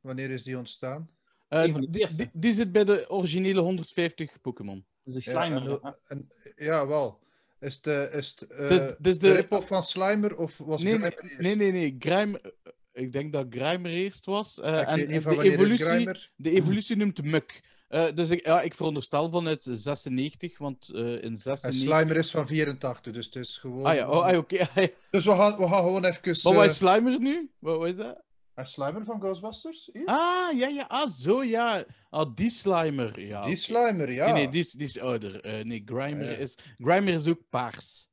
[0.00, 1.10] Wanneer is die ontstaan?
[1.48, 2.16] Eh, die, eerste.
[2.16, 4.84] die, die zit bij de originele 150 Pokémon.
[5.02, 5.70] Dus een Ja, slimer.
[5.70, 5.98] en, ja.
[6.06, 7.20] en, ja, wel.
[7.60, 10.92] Is het, is het eh, Dus- dus de, de- rip-off van Slimer of was Nee,
[10.92, 11.38] Grimer eerst?
[11.40, 11.96] Nee, nee, nee.
[11.98, 14.60] Grimer, eh, ik denk dat Grimer eerst was.
[14.60, 17.60] eh, en en de evolutie, de evolutie noemt Muk.
[18.14, 21.74] Dus ik, ja, ik veronderstel vanuit 96, want in En 96...
[21.74, 23.84] Slimer is van 84, dus het is gewoon...
[23.84, 24.58] Ah ja, oh, ah, oké.
[24.74, 24.86] ah.
[25.10, 26.38] Dus we gaan, we gaan gewoon even...
[26.42, 27.50] Maar wat is Slimer nu?
[27.58, 28.22] Wat, wat is dat?
[28.60, 29.88] En Slimer van Ghostbusters?
[29.92, 30.06] Hier?
[30.06, 30.84] Ah, ja, ja.
[30.88, 31.84] Ah, zo, ja.
[32.10, 33.20] Ah, die Slimer.
[33.20, 33.56] Ja, die.
[33.56, 34.24] Slimer, ja.
[34.24, 35.40] Nee, nee, die is, die is ouder.
[35.44, 36.36] Eh, nee, Grimer, Ah, ja.
[36.38, 38.10] is, Grimer is ook paars.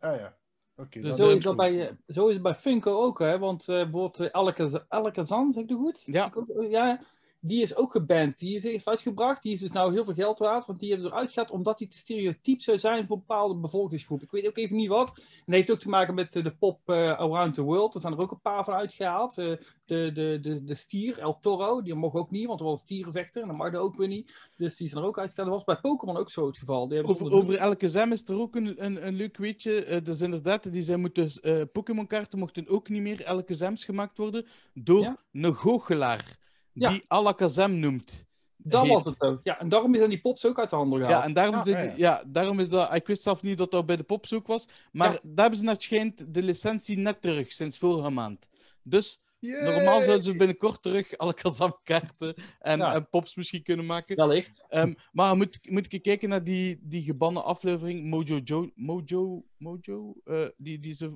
[0.00, 0.36] Ah ja.
[0.76, 3.38] Oké, Dus Zo is, dat bij, eh, zo is het bij Funko ook, hè?
[3.38, 6.02] Want eh bijvoorbeeld Elke, Elke Zan, zeg ik het goed?
[6.06, 6.32] Ja.
[6.68, 7.00] Ja,
[7.40, 8.38] die is ook geband.
[8.38, 9.42] Die is eerst uitgebracht.
[9.42, 10.66] Die is dus nou heel veel geld waard.
[10.66, 14.22] Want die hebben ze eruit gehaald omdat die te stereotyp zou zijn voor bepaalde bevolkingsgroep.
[14.22, 15.08] Ik weet ook even niet wat.
[15.16, 17.94] En dat heeft ook te maken met de pop eh, Around the World.
[17.94, 19.38] Er zijn er ook een paar van uitgehaald.
[19.38, 19.52] Eh,
[19.84, 22.86] de, de, de, de stier, El Toro, die mocht ook niet, want er was een
[22.86, 23.42] stierenvechter.
[23.42, 24.32] En dat mag er ook weer niet.
[24.56, 25.50] Dus die zijn er ook uitgehaald.
[25.50, 26.88] Dat was bij Pokémon ook zo het geval.
[26.88, 29.84] Die Over, elke zem is er ook een, een, een leuk weetje.
[29.84, 31.30] Eh, dus inderdaad, die zijn moeten,
[31.72, 35.16] Pokémon-kaarten mochten ook niet meer elke zems gemaakt worden door Ja.
[35.32, 36.44] een goochelaar
[36.78, 36.88] Ja.
[36.90, 38.24] die Alakazam noemt.
[38.56, 38.92] Dat heet.
[38.92, 39.40] was het ook.
[39.42, 41.18] Ja, en daarom zijn die pops ook uit de handen gehaald.
[41.22, 41.62] Ja, en daarom, Ja.
[41.62, 41.92] zit- ja.
[41.96, 42.94] ja, daarom is dat...
[42.94, 44.68] Ik wist zelf niet dat dat bij de Pops ook was.
[44.92, 45.18] Maar Ja.
[45.22, 48.48] daar hebben ze naar het schijnt de licentie net terug, sinds vorige maand.
[48.82, 49.74] Dus Yay!
[49.74, 52.94] normaal zouden ze binnenkort terug Alakazam-kaarten en, Ja.
[52.94, 54.16] en Pops misschien kunnen maken.
[54.16, 54.64] Wellicht.
[54.68, 58.70] Ehm, maar moet, moet ik kijken naar die, die gebannen aflevering Mojo Jo...
[58.74, 59.44] Mojo...
[59.58, 60.14] Mojo?
[60.24, 61.12] Eh, die, die ze...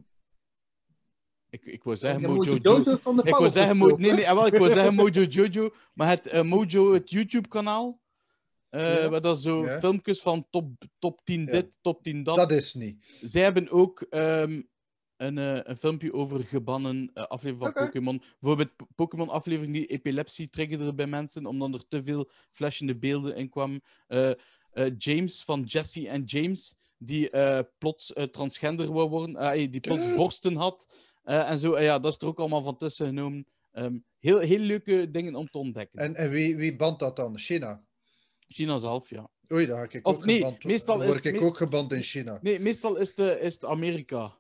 [1.51, 2.59] Ik, ik wou zeggen Mojo Mojo Jo...
[2.63, 6.09] Jojo Ik wou Powerpuff zeggen, Mo nee, nee, wel, ik wou zeggen Mojo Jojo, maar
[6.09, 8.01] het eh, Mojo, het YouTube-kanaal,
[8.71, 9.09] Ja.
[9.09, 9.79] waar dat zo Ja.
[9.79, 11.51] filmpjes van top, top 10 Ja.
[11.53, 12.37] dit, top 10 dat.
[12.37, 13.05] Dat is niet.
[13.21, 14.63] Zij hebben ook ehm,
[15.17, 17.85] een, eh, een filmpje over gebannen aflevering van Oké.
[17.85, 18.23] Pokémon.
[18.41, 23.81] Bijvoorbeeld Pokémon-aflevering die epilepsie triggerde bij mensen, omdat er te veel flashende beelden in kwamen.
[24.07, 24.31] Eh,
[24.99, 27.31] James van Jesse en James, die
[27.79, 30.95] plots transgender wou worden, die plots borsten had.
[31.23, 33.47] Eh, en zo, Eh, ja, dat is er ook allemaal van tussen genomen.
[33.73, 35.99] Ehm, heel, heel leuke dingen om te ontdekken.
[36.01, 37.39] En, en wie, wie bandt dat dan?
[37.39, 37.85] China?
[38.49, 39.29] China zelf, ja.
[39.53, 40.65] Oei, daar ga ik Of ook nee, geband.
[40.65, 42.39] meestal Dan is word het ik me- ook geband in China.
[42.43, 44.39] Nee, meestal is het, is het Amerika.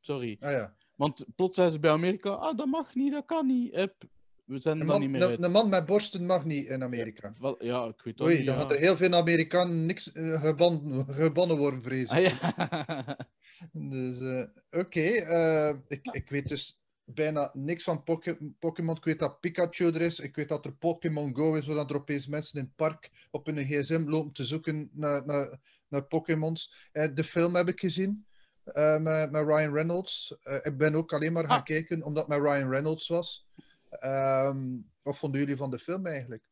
[0.00, 0.36] Sorry.
[0.40, 0.76] Ah ja.
[0.96, 3.88] Want plots zijn ze bij Amerika, ah, dat mag niet, dat kan niet.
[4.44, 5.42] We zijn Een er niet meer uit.
[5.42, 7.32] een man met borsten mag niet in Amerika.
[7.38, 8.46] Wel, ja, ik weet dat Oei, niet.
[8.46, 8.60] dan ja.
[8.60, 12.16] gaat er heel veel Amerikanen niks geban, gebannen worden, vrees ik.
[12.32, 13.16] Ah, ja.
[13.72, 14.44] Dus, eh,
[14.80, 15.00] oké.
[15.00, 18.96] eh, ik, ik weet dus bijna niks van Poké- Pokémon.
[18.96, 20.20] Ik weet dat Pikachu er is.
[20.20, 23.46] Ik weet dat er Pokémon Go is, waar er opeens mensen in het park op
[23.46, 26.88] hun gsm lopen te zoeken naar, naar, naar Pokémons.
[27.14, 28.26] De film heb ik gezien.
[29.00, 30.36] met, met Ryan Reynolds.
[30.62, 31.64] Ik ben ook alleen maar gaan Ah.
[31.64, 33.46] kijken omdat het met Ryan Reynolds was.
[33.98, 36.42] Ehm, wat vonden jullie van de film eigenlijk?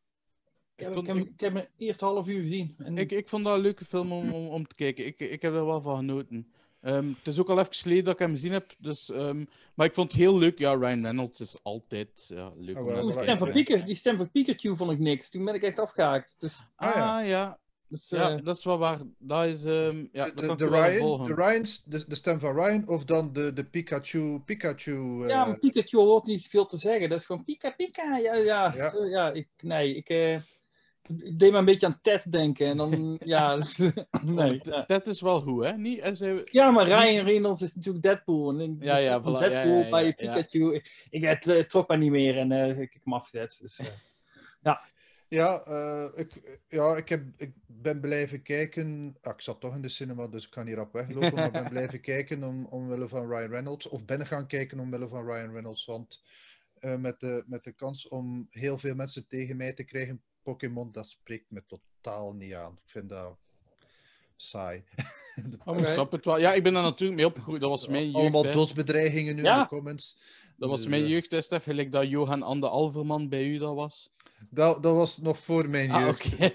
[0.75, 2.75] Ik heb, vond- ik heb, ik heb mijn eerste half uur gezien.
[2.77, 5.05] En Ik, ik vond dat een leuke film om, om, om te kijken.
[5.05, 6.51] Ik, ik heb er wel van genoten.
[6.81, 8.75] Ehm, het is ook al even geleden dat ik hem gezien heb.
[8.79, 10.59] Dus, ehm, maar ik vond het heel leuk.
[10.59, 12.75] Ja, Ryan Reynolds is altijd ja, leuk.
[12.77, 14.91] Oh, om wel, naar te die, stem van ben- Pika, die stem van Pikachu vond
[14.91, 15.29] ik niks.
[15.29, 16.39] Toen ben ik echt afgehaakt.
[16.39, 17.19] Dus, Ah, ja.
[17.19, 17.59] Ah ja,
[17.91, 18.97] dus, ja, eh, dat is wel waar.
[19.17, 21.35] Dat is, ehm, ja, de, dat de, kan de ik wel Ryan, volgen.
[21.35, 24.39] de, Ryans, de, de stem van Ryan of dan de, de Pikachu.
[24.45, 27.09] Pikachu ja, eh, maar Pikachu hoort niet veel te zeggen.
[27.09, 28.17] Dat is gewoon Pika Pika.
[28.17, 28.73] Ja, ja.
[28.75, 28.89] Ja.
[28.89, 30.33] Zo, ja ik, nee, ik, eh,
[31.03, 32.67] ik deed me een beetje aan Ted denken.
[32.67, 33.77] En dan, ja, dus-
[34.21, 34.59] nee.
[34.59, 34.83] T- ja.
[34.87, 35.77] Dat is wel goed, hè?
[35.77, 38.49] Niet, als hij- Ja, maar Ryan Reynolds is natuurlijk Deadpool.
[38.49, 40.11] En ik, Ja, de ja, voilà, ja, Deadpool ja, ja, bij ja.
[40.11, 40.73] Pikachu.
[40.75, 43.57] Ik, ik, het, trok mij niet meer en eh, ik heb hem afgezet.
[43.61, 43.85] Dus, eh.
[45.31, 49.17] Ja, eh, ik, ja ik, heb, ik ben blijven kijken.
[49.21, 51.33] Ah, ik zat toch in de cinema, dus ik kan hier op weglopen.
[51.33, 53.89] maar ik ben blijven kijken om, omwille van Ryan Reynolds.
[53.89, 55.85] Of ben gaan kijken omwille van Ryan Reynolds.
[55.85, 56.21] Want
[56.79, 60.91] eh, met, de, met de kans om heel veel mensen tegen mij te krijgen, Pokémon,
[60.91, 62.73] dat spreekt me totaal niet aan.
[62.73, 63.37] Ik vind dat
[64.35, 64.83] saai.
[65.65, 66.39] Oh, ik snap het wel.
[66.39, 67.61] Ja, ik ben daar natuurlijk mee opgegroeid.
[67.61, 68.17] Dat was mijn jeugd.
[68.17, 68.51] Allemaal hè.
[68.51, 70.17] dosbedreigingen nu in de comments.
[70.57, 71.63] Dat was Dus, mijn eh, jeugd, hè, Stef.
[71.63, 74.11] Gelijk dat Johan Ande Alverman bij u dat was.
[74.49, 76.25] Dat, dat was nog voor mijn Ah, jeugd.
[76.33, 76.51] oké.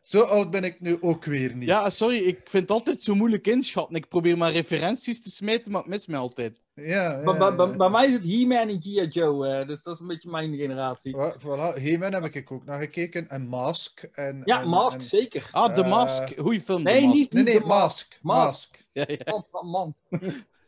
[0.00, 1.68] Zo oud ben ik nu ook weer niet.
[1.68, 2.16] Ja, sorry.
[2.16, 3.96] Ik vind het altijd zo moeilijk inschatten.
[3.96, 6.60] Ik probeer maar referenties te smeten, maar het mist mij altijd.
[6.74, 6.82] ja,
[7.24, 7.76] Bij- ja, bij- bij- ja.
[7.76, 9.06] bij mij is het He-Man en G.I.
[9.06, 9.46] Joe.
[9.48, 11.16] eh, dus dat is een beetje mijn generatie.
[11.16, 13.28] Voilà, He-Man heb ik ook naar gekeken.
[13.28, 14.02] En Mask.
[14.12, 15.48] En, Ja, en- Mask, en- zeker.
[15.52, 16.32] Ah, The Eh, Mask.
[16.38, 17.16] Goeie film, nee, The Mask.
[17.32, 18.18] niet- Nee, Mask.
[18.22, 18.48] Mask.
[18.48, 18.84] Mask.
[18.92, 19.44] Ja, ja.
[19.62, 19.94] Man,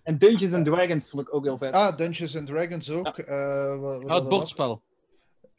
[0.03, 1.73] en Dungeons and Dragons vond ik ook heel vet.
[1.73, 3.19] Ah, Dungeons and Dragons ook.
[3.19, 4.29] eh, wat- wat Ah, het was.
[4.29, 4.83] bordspel.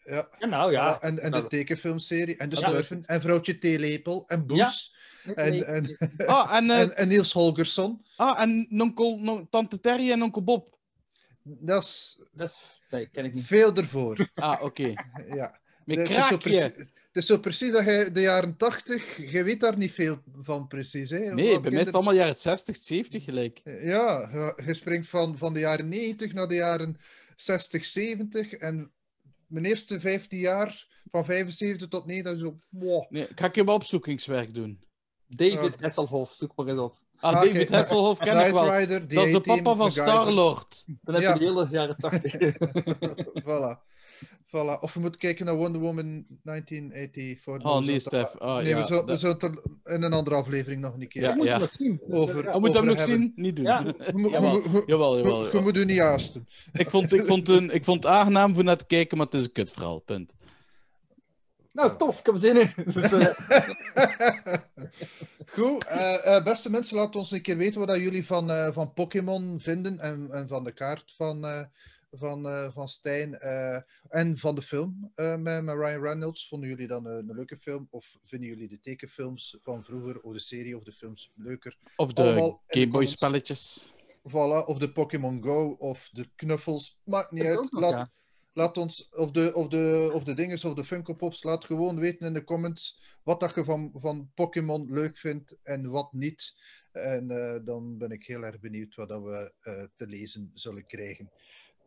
[0.09, 1.01] Ja, Ja, nou ja.
[1.01, 2.37] en, en de Nou, tekenfilmserie.
[2.37, 2.69] En de Ja.
[2.69, 3.05] Smurfen.
[3.05, 4.27] En Vrouwtje Theelepel.
[4.27, 4.95] En Boes.
[5.35, 8.05] En, nee, en, Ah, en, eh, en, en Niels Holgersson.
[8.15, 10.77] ah, en nonkel, non- Tante Terry en onkel Bob.
[11.43, 13.45] Dat is dat is- nee, ken ik niet.
[13.45, 14.29] veel ervoor.
[14.35, 14.93] Ah, oké.
[15.33, 15.59] Ja.
[15.85, 16.37] Met Het is zo kraakje.
[16.37, 20.21] precies- Het is zo precies dat je de jaren 80, je weet daar niet veel
[20.41, 21.09] van precies.
[21.09, 21.19] Hè?
[21.19, 23.61] Nee, Want bij mij is het allemaal jaren 60, 70 gelijk.
[23.63, 26.97] Ja, je- je springt van, van de jaren 90 naar de jaren
[27.35, 28.51] 60, 70.
[28.53, 28.91] En
[29.49, 32.57] mijn eerste 15 jaar, van 75 tot 9, dat is zo...
[32.69, 33.05] wow.
[33.11, 34.79] Nee, ik ga ik je wel opzoekingswerk doen.
[35.27, 35.81] David Ja.
[35.81, 36.97] Hasselhoff, zoek maar eens op.
[37.19, 37.75] Ah, Ah, David oké.
[37.75, 38.75] Hasselhoff ken ik wel.
[38.77, 39.91] Rider, Dat is de papa van.
[39.91, 40.83] Star-Lord.
[41.01, 41.33] Dan heb Ja.
[41.33, 42.33] je de hele jaren 80.
[43.47, 43.88] voilà.
[44.49, 44.79] Voilà.
[44.79, 47.71] Of we moeten kijken naar Wonder Woman 1984.
[47.71, 48.35] Oh We nee, Stef.
[48.39, 51.21] Oh, nee, ja, we zullen, we het er in een andere aflevering nog een keer...
[51.21, 51.59] Ja, ja.
[52.09, 53.15] Over- Oh, moet dat over nog hebben.
[53.15, 53.31] zien?
[53.35, 53.65] Niet doen.
[53.65, 53.83] Ja.
[54.13, 56.47] Moet- jawel, je moet- u niet haasten.
[56.73, 59.35] Ik vond, ik, vond een, ik vond het aangenaam voor naar te kijken, maar het
[59.35, 59.99] is een kutverhaal.
[59.99, 60.33] Punt.
[61.73, 62.71] Nou, tof, ik heb er zin in.
[62.93, 63.27] Dus, eh,
[65.45, 68.71] Goed, eh, eh, beste mensen, laat ons een keer weten wat dat jullie van, eh,
[68.73, 71.61] van Pokémon vinden en, en van de kaart van, eh,
[72.11, 76.47] van, eh, van Stijn eh, en van de film eh, met, met Ryan Reynolds.
[76.47, 80.33] Vonden jullie dan een, een leuke film of vinden jullie de tekenfilms van vroeger of
[80.33, 81.77] de serie of de films leuker?
[81.95, 83.11] Of de Allemaal in de Game Boy comments.
[83.11, 83.93] spelletjes.
[84.29, 87.71] Voilà, of de Pokémon Go of de knuffels, maakt niet dat uit.
[87.71, 88.11] Laat, ja.
[88.53, 91.99] laat ons, of de, of de, of de dinges of de Funko Pops, laat gewoon
[91.99, 96.53] weten in de comments wat dat je van, van Pokémon leuk vindt en wat niet.
[96.91, 100.85] En eh, dan ben ik heel erg benieuwd wat dat we eh, te lezen zullen
[100.85, 101.31] krijgen.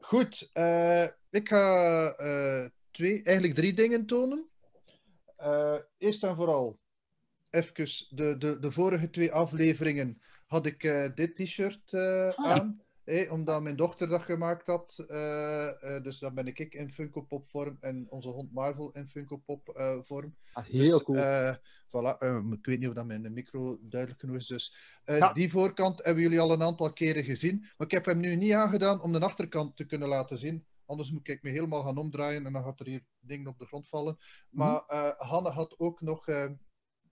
[0.02, 4.48] Goed, eh, ik ga eh, twee, eigenlijk drie dingen tonen.
[5.36, 6.78] Eh, eerst en vooral,
[7.50, 7.74] even
[8.08, 10.80] de, de, de vorige twee afleveringen had ik
[11.14, 12.30] dit t-shirt Ah.
[12.36, 12.82] aan.
[13.30, 15.04] Omdat mijn dochter dat gemaakt had.
[15.08, 19.08] eh, eh, dus dan ben ik in Funko Pop vorm en onze hond Marvel in
[19.08, 20.36] Funko Pop eh, vorm.
[20.54, 21.16] dat is heel Dus, cool.
[21.18, 21.54] eh,
[21.88, 24.46] voilà, eh, ik weet niet of dat mijn micro duidelijk genoeg is.
[24.46, 25.32] Dus eh, Ja.
[25.32, 27.58] die voorkant hebben jullie al een aantal keren gezien.
[27.76, 30.66] Maar ik heb hem nu niet aangedaan om de achterkant te kunnen laten zien.
[30.86, 33.66] Anders moet ik me helemaal gaan omdraaien en dan gaat er hier dingen op de
[33.66, 34.18] grond vallen.
[34.50, 36.50] Maar eh, Hanne had ook nog eh,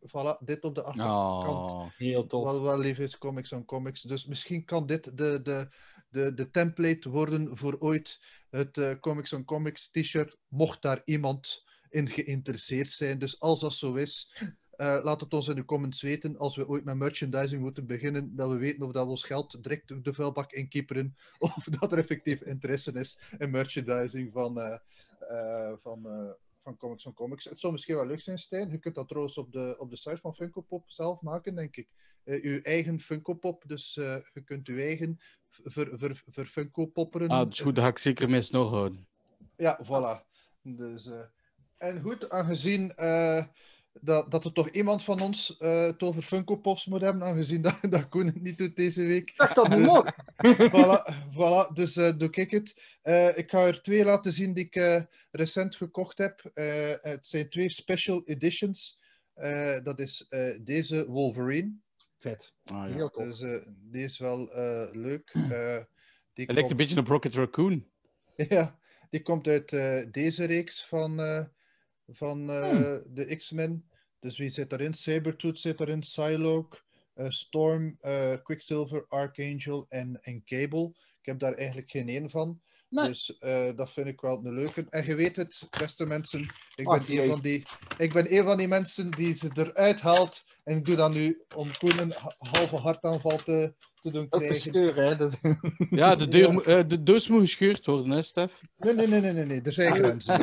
[0.06, 1.70] voilà, dit op de achterkant.
[1.70, 1.86] Oh.
[1.96, 2.44] heel tof.
[2.44, 4.02] Wat wel lief is, comics on comics.
[4.02, 5.68] Dus misschien kan dit de, de,
[6.08, 11.64] de, de template worden voor ooit het eh, Comics on Comics t-shirt, mocht daar iemand
[11.90, 13.18] in geïnteresseerd zijn.
[13.18, 14.34] Dus als dat zo is,
[14.80, 16.38] eh, laat het ons in de comments weten.
[16.38, 19.62] Als we ooit met merchandising moeten beginnen, dat we weten of dat we ons geld
[19.62, 24.78] direct de vuilbak inkieperen, of dat er effectief interesse is in merchandising van, eh,
[25.28, 26.30] eh, van, eh,
[26.62, 27.44] van Comics on Comics.
[27.44, 28.70] Het zou misschien wel leuk zijn, Stijn.
[28.70, 31.76] Je kunt dat trouwens op de, op de site van Funko Pop zelf maken, denk
[31.76, 31.88] ik.
[32.24, 36.86] Eh, uw eigen Funko Pop, dus eh, je kunt uw eigen voor, voor, voor Funko
[36.86, 37.28] popperen.
[37.28, 39.08] Ah, dat is goed, dat ga ik zeker mee snor houden.
[39.56, 40.28] Ja, voilà.
[40.62, 41.24] Dus, eh,
[41.76, 42.94] en goed, aangezien
[44.00, 47.62] dat, dat er toch iemand van ons eh, het over Funko Pops moet hebben, aangezien
[47.62, 49.30] dat, dat Koen het niet doet deze week.
[49.30, 50.12] Ik dacht dat niet mocht.
[50.74, 52.98] voilà, voilà, dus eh, doe ik het.
[53.02, 56.50] Eh, ik ga er twee laten zien die ik eh, recent gekocht heb.
[56.54, 58.98] Eh, het zijn twee special editions.
[59.34, 61.72] Eh, dat is eh, deze Wolverine.
[62.18, 62.52] Vet.
[62.64, 62.94] Ah, ja.
[62.94, 63.24] Heel tof.
[63.24, 65.30] Dus eh, die is wel eh, leuk.
[65.34, 65.76] Eh,
[66.32, 67.86] die Het lijkt komt- een beetje op Rocket Raccoon.
[68.48, 68.78] Ja,
[69.10, 71.44] die komt uit eh, deze reeks van, eh,
[72.12, 73.84] van eh, de X-Men.
[74.20, 74.94] Dus wie zit daarin?
[74.94, 76.78] Sabretooth zit daarin, Psylocke,
[77.14, 80.92] eh, Storm, eh, Quicksilver, Archangel en, en Cable.
[81.20, 82.60] Ik heb daar eigenlijk geen één van.
[82.88, 83.06] Nee.
[83.06, 83.36] Dus
[83.76, 84.86] dat vind ik wel een leuke.
[84.90, 86.40] En je weet het, beste mensen,
[86.74, 87.28] ik ben, een jee.
[87.28, 87.66] van die,
[87.98, 90.44] ik ben een van die mensen die ze eruit haalt.
[90.64, 94.40] En ik doe dat nu om Koen een ha- halve hartaanval te, te doen Ook
[94.40, 94.70] te krijgen.
[94.70, 95.16] scheuren, hè.
[95.16, 95.38] Dat...
[95.90, 96.78] Ja, de, deur, Ja.
[96.78, 98.60] eh, de doos moet gescheurd worden, hè, Stef?
[98.76, 99.62] Nee, nee, nee, nee, nee, nee.
[99.62, 100.40] er zijn grenzen.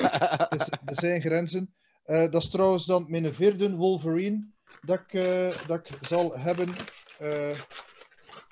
[0.49, 1.73] er, er zijn grenzen.
[2.03, 4.47] Eh, dat is trouwens dan mijn vierde Wolverine
[4.81, 6.69] dat ik, eh, dat ik zal hebben.
[7.17, 7.59] Eh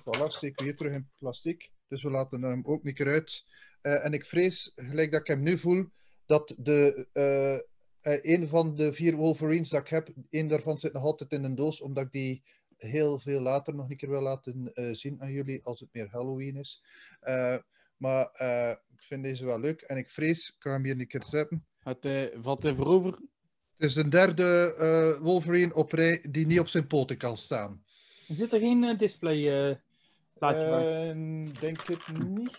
[0.03, 1.71] voilà, steek weer terug in plastic.
[1.87, 3.43] Dus we laten hem ook niet keer uit.
[3.81, 5.85] Eh, en ik vrees, gelijk dat ik hem nu voel,
[6.25, 7.59] dat de, eh, eh,
[8.39, 11.55] een van de vier Wolverines dat ik heb, één daarvan zit nog altijd in een
[11.55, 12.43] doos, omdat ik die
[12.77, 16.09] heel veel later nog een keer wil laten eh, zien aan jullie, als het meer
[16.09, 16.83] Halloween is.
[17.19, 17.57] Eh,
[17.97, 21.07] maar eh, ik vind deze wel leuk en ik vrees, ik ga hem hier een
[21.07, 21.65] keer zetten.
[21.79, 23.11] Hij, valt hij voorover?
[23.77, 27.83] Het is de derde eh, Wolverine op rij die niet op zijn poten kan staan.
[28.27, 29.75] Zit er geen display eh
[30.33, 31.09] plaatje bij?
[31.09, 32.57] Eh, denk het niet.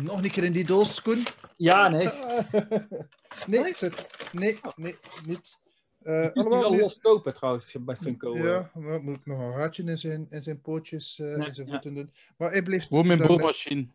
[0.00, 1.22] Nog een keer in die doos, Koen.
[1.56, 2.08] Ja, nee.
[3.46, 5.58] nee, het zit, nee, nee, niet.
[6.08, 6.98] Eh, die alhoewel, wel los
[7.34, 8.34] trouwens bij Funko.
[8.34, 8.44] eh.
[8.44, 11.54] ja, maar moet ik nog een gaatje in zijn, in zijn pootjes, eh, Nee, in
[11.54, 11.72] zijn ja.
[11.72, 12.10] voeten doen.
[12.36, 12.86] Maar hij bleef...
[12.86, 13.86] Gewoon mijn daarnet- boormachine.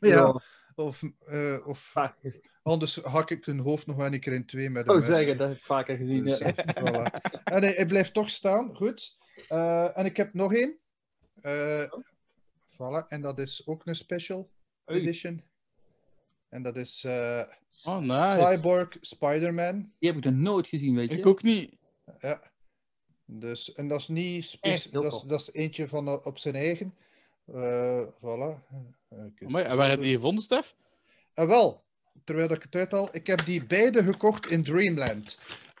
[0.00, 0.40] Ja,
[0.74, 1.92] of, eh, of
[2.62, 5.06] anders hak ik hun hoofd nog wel een keer in twee met een Oh, mes.
[5.06, 6.24] zeggen, dat heb ik vaker gezien.
[6.24, 6.54] Dus, ja.
[6.54, 7.12] eh, voilà.
[7.44, 9.16] En hij, hij blijft toch staan, goed.
[9.48, 10.76] Eh, en ik heb nog één.
[11.40, 11.92] Eh,
[12.72, 14.50] voilà, en dat is ook een special
[14.90, 15.00] Oei.
[15.00, 15.42] edition.
[16.56, 17.42] En dat is eh,
[17.84, 18.46] Oh, nice.
[18.56, 19.92] Cyborg Spider-Man.
[19.98, 21.18] Die heb ik nog nooit gezien, weet je.
[21.18, 21.74] Ik ook niet.
[22.20, 22.42] Ja.
[23.24, 26.54] Dus, en dat is niet Echt Dat, is- dat is eentje van eh, op zijn
[26.54, 26.94] eigen.
[27.46, 28.60] Eh, voilà.
[29.46, 30.74] Maar, en waar heb je die gevonden, Stef?
[31.34, 31.84] Ah, wel,
[32.24, 35.38] terwijl ik het uithaal, ik heb die beide gekocht in Dreamland.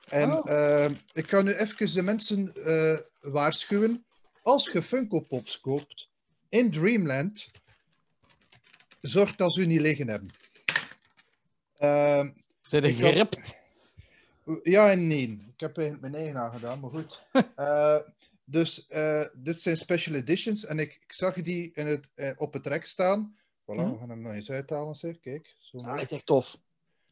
[0.08, 0.50] En Oh.
[0.50, 4.04] eh, ik kan nu even de mensen eh, waarschuwen.
[4.42, 6.10] Als je Funko Pops koopt
[6.48, 7.50] in Dreamland,
[9.00, 10.30] zorg dat ze u niet liggen hebben.
[11.78, 12.30] Ehm,
[12.62, 13.58] Zijn er had- geript?
[14.62, 15.28] ja en nee.
[15.54, 17.22] Ik heb eigenlijk mijn eigen aangedaan, maar goed.
[17.56, 17.98] Eh,
[18.44, 22.52] dus eh, dit zijn special editions en ik, ik zag die in het, eh, op
[22.52, 23.36] het rek staan.
[23.62, 23.90] Voilà, Mhm.
[23.92, 25.20] we gaan hem nog eens uithalen, zeg.
[25.20, 26.58] Kijk, zo Ah, is echt tof.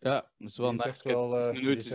[0.01, 0.97] Ja, dat is wel Die is nice.
[0.97, 1.91] echt wel, eh, nog nooit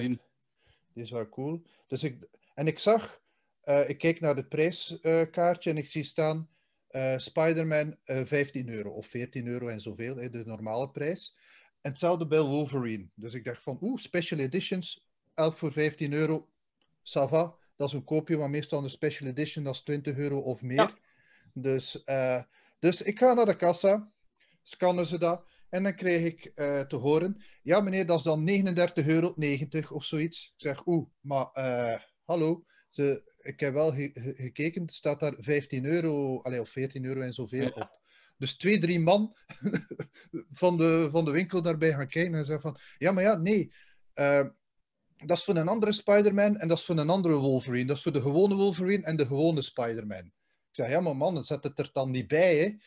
[0.93, 1.61] die is wel cool.
[1.87, 2.17] Dus ik,
[2.53, 3.21] en ik zag,
[3.61, 6.49] eh, ik keek naar het prijskaartje en ik zie staan
[6.87, 11.35] eh Spider-Man eh, 15 euro of 14 euro en zoveel, hè, de normale prijs.
[11.81, 13.07] En hetzelfde bij Wolverine.
[13.15, 16.47] Dus ik dacht van, oeh, special editions, elk voor 15 euro,
[17.03, 17.55] ça va.
[17.75, 20.75] Dat is een koopje, maar meestal een special edition, dat is 20 euro of meer.
[20.75, 20.97] Ja.
[21.53, 22.41] Dus, eh,
[22.79, 24.11] dus ik ga naar de kassa,
[24.63, 28.43] scannen ze dat, en dan krijg ik eh, te horen, ja meneer, dat is dan
[28.49, 29.33] 39,90 euro
[29.89, 30.45] of zoiets.
[30.45, 35.35] Ik zeg, oeh, maar eh, hallo, ze, ik heb wel ge- ge- gekeken, staat daar
[35.37, 37.98] 15 euro, allee, of 14 euro en zoveel op.
[38.39, 39.35] Dus twee, drie man
[40.61, 43.73] van de, van de winkel daarbij gaan kijken en zeggen van, ja, maar ja, nee,
[44.13, 44.45] eh,
[45.25, 47.85] dat is voor een andere Spider-Man en dat is voor een andere Wolverine.
[47.85, 50.25] Dat is voor de gewone Wolverine en de gewone Spider-Man.
[50.25, 52.65] Ik zeg, ja, maar man, zet het er dan niet bij, hè.
[52.65, 52.79] Ik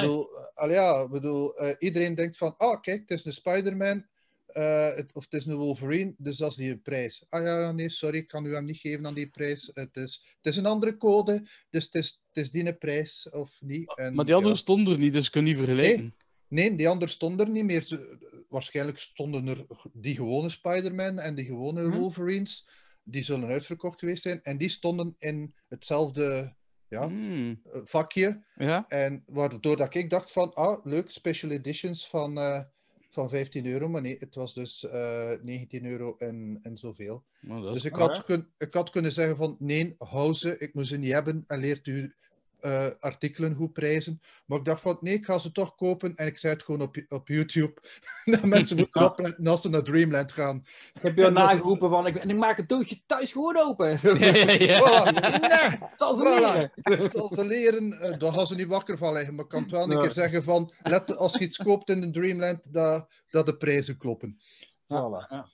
[0.00, 4.06] bedoel, eh, al ja, bedoel, eh, iedereen denkt van, ah, kijk, het is een Spider-Man,
[4.46, 7.24] het- of het is een Wolverine, dus dat is die prijs.
[7.28, 9.70] Ah ja, nee, sorry, ik kan u hem niet geven aan die prijs.
[9.74, 13.60] Het is, het is een andere code, dus het is, het is die prijs, of
[13.60, 13.96] niet.
[13.96, 14.60] En, Maar die andere ja.
[14.60, 16.14] stonden er niet, dus ik kan niet vergelijken.
[16.48, 17.82] Nee, die andere stonden er niet meer.
[17.82, 21.98] Ze, waarschijnlijk stonden er die gewone Spider-Man en die gewone Hm.
[21.98, 22.68] Wolverines.
[23.02, 24.42] Die zullen uitverkocht geweest zijn.
[24.42, 26.54] En die stonden in hetzelfde
[26.88, 27.60] ja, Hmm.
[27.72, 28.44] eh, vakje.
[28.54, 28.84] Ja?
[28.88, 32.62] En waardoor dat ik dacht van, ah, leuk, special editions van, eh,
[33.10, 33.88] van 15 euro.
[33.88, 37.24] Maar nee, het was dus eh 19 euro en, en zoveel.
[37.40, 37.72] Is...
[37.72, 40.96] Dus ik had, kun, ik had kunnen zeggen van, nee, hou ze, ik moet ze
[40.96, 41.44] niet hebben.
[41.46, 42.14] En leert u
[42.60, 44.20] eh, artikelen goed prijzen.
[44.46, 46.14] Maar ik dacht van, nee, ik ga ze toch kopen.
[46.16, 47.74] En ik zei het gewoon op, op YouTube.
[48.24, 49.06] dat mensen moeten Ja.
[49.06, 50.62] opletten als ze naar Dreamland gaan.
[50.94, 53.56] Ik heb je al dat nageroepen van, ik, en ik maak het doosje thuis gewoon
[53.56, 53.98] open.
[53.98, 54.18] Voilà.
[54.18, 56.70] Nee, Dat is Voilà.
[56.84, 57.10] leren.
[57.10, 59.34] zal ze leren, eh daar gaan ze niet wakker van liggen.
[59.34, 60.00] Maar ik kan het wel een Ja.
[60.00, 63.96] keer zeggen van, let als je iets koopt in de Dreamland, dat, dat de prijzen
[63.96, 64.40] kloppen.
[64.84, 65.26] Voilà.
[65.28, 65.48] Ja.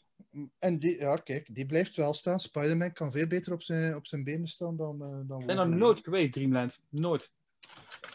[0.58, 2.40] En die, ja, kijk, die blijft wel staan.
[2.40, 5.38] Spider-Man kan veel beter op zijn, op zijn benen staan dan, eh dan Ik ben
[5.40, 5.76] er Wolverine.
[5.76, 6.80] nooit geweest, Dreamland.
[6.88, 7.30] Nooit.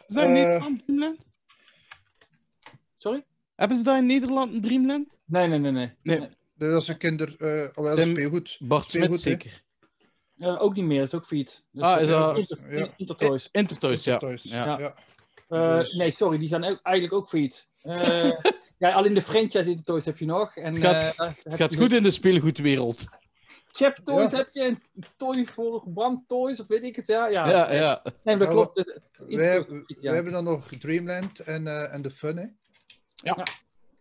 [0.07, 1.25] Is dat in Eh, Nederland, Dreamland?
[2.97, 3.25] Sorry?
[3.55, 5.19] Hebben ze dat in Nederland, een Dreamland?
[5.25, 5.91] Nee, nee, nee, nee.
[6.03, 6.29] Nee.
[6.55, 7.35] Dat is een kinder...
[7.37, 8.57] eh oh, wel, Tim- speelgoed.
[8.59, 9.29] Bart Speelgoed, hè.
[9.29, 9.61] zeker.
[10.37, 11.63] Eh, ook niet meer, dat is ook failliet.
[11.71, 12.87] Dus, Ah, is eh, dat- Inter- ja.
[12.97, 13.49] Intertoys.
[13.51, 14.19] Intertoys, ja.
[14.21, 14.37] Ja.
[14.65, 14.79] Ja.
[14.79, 14.95] ja.
[15.47, 17.69] Eh, Dus- Nee, sorry, die zijn ook, eigenlijk ook failliet.
[17.81, 18.31] Eh,
[18.89, 20.55] ja, alleen de franchise Intertoys heb je nog.
[20.55, 23.05] En, Het gaat- eh, daar heb Het gaat goed in de speelgoedwereld.
[23.71, 24.37] Chap Toys Ja.
[24.37, 24.81] heb je, en
[25.17, 27.27] Toy voor Brand Toys, of weet ik het, ja.
[27.27, 28.01] Ja, Ja, ja.
[28.23, 28.83] Nee, dat Ja, klopt.
[29.11, 30.13] Failliet, ja.
[30.13, 32.45] hebben dan nog Dreamland en, eh, en de Fun, hè.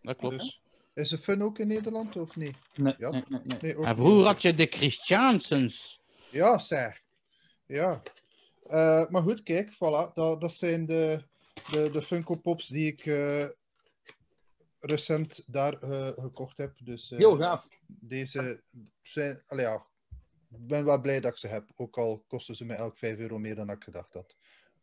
[0.01, 0.37] Dat klopt.
[0.39, 0.61] Dus,
[0.93, 2.55] is de Fun ook in Nederland, of niet?
[2.75, 3.09] Nee, Ja.
[3.09, 3.57] nee, nee, nee.
[3.61, 5.99] Nee, ook En vroeger had je de Christiansens.
[6.29, 7.01] Ja, zeg.
[7.65, 8.01] Ja.
[8.67, 10.13] Eh, maar goed, kijk, voilà.
[10.13, 11.23] Dat, dat zijn de,
[11.71, 13.45] de, de Funko Pops die ik eh,
[14.81, 16.73] recent daar eh, gekocht heb.
[16.83, 17.67] Dus, eh, Heel gaaf.
[17.87, 18.61] Deze
[19.01, 19.41] zijn...
[19.47, 19.85] Allee, ja.
[20.51, 21.69] Ik ben wel blij dat ik ze heb.
[21.75, 24.35] Ook al kosten ze mij elk 5 euro meer dan ik gedacht had.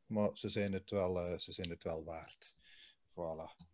[0.07, 2.55] Maar ze zijn het wel, eh, ze zijn het wel waard.
[3.11, 3.67] Voilà.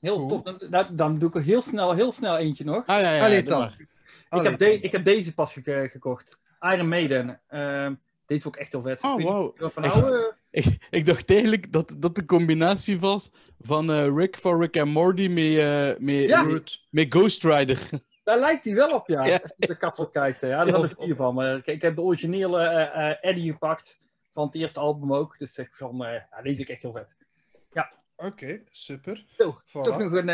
[0.00, 0.28] Heel Cool.
[0.42, 0.42] tof.
[0.58, 2.86] Dan, dan- dan doe ik er heel snel, heel snel eentje nog.
[2.86, 3.24] Ah ja, ja.
[3.24, 3.62] Allee, dan.
[3.68, 3.86] Ik
[4.28, 6.38] Allee, heb, de- ik heb deze pas ge- gekocht.
[6.60, 7.40] Iron Maiden.
[7.48, 7.94] Ehm,
[8.26, 9.02] deze vond ik echt heel vet.
[9.04, 14.06] Oh, Ik weet niet Ik, ik dacht eigenlijk dat dat de combinatie was van eh,
[14.14, 16.42] Rick van Rick en Morty met, eh, met, Ja.
[16.90, 17.78] met, Ghost Rider.
[18.24, 19.24] Daar lijkt hij wel op, ja.
[19.24, 19.38] Ja.
[19.42, 20.40] Als je de kapot kijkt.
[20.40, 20.48] hè.
[20.48, 21.34] Ja, daar had ik vier van.
[21.34, 24.00] Maar ik, ik heb de originele eh, eh, Eddie gepakt.
[24.32, 25.38] Van het eerste album ook.
[25.38, 27.06] Dus ik van, eh, ja, deze vind ik echt heel vet.
[28.16, 29.24] Oké, super.
[29.38, 29.70] Zo, Voilà.
[29.72, 30.30] toch nog een.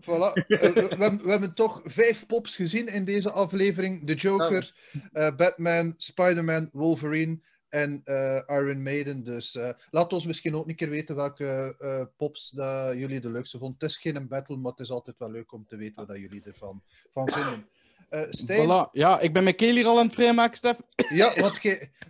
[0.00, 0.32] Voilà.
[0.46, 4.06] We, we hebben, we hebben toch vijf pops gezien in deze aflevering.
[4.06, 4.72] De Joker,
[5.12, 9.24] eh, Batman, Spider-Man, Wolverine en eh, Iron Maiden.
[9.24, 13.30] Dus eh, laat ons misschien ook een keer weten welke eh, pops dat jullie de
[13.30, 13.76] leukste vonden.
[13.80, 16.16] Het is geen battle, maar het is altijd wel leuk om te weten wat dat
[16.18, 17.66] jullie ervan van vinden.
[18.08, 18.90] Eh Stijn, Voilà.
[18.92, 20.78] Ja, ik ben mijn keel hier al aan het vrijmaken, Stef.
[21.08, 21.34] ja,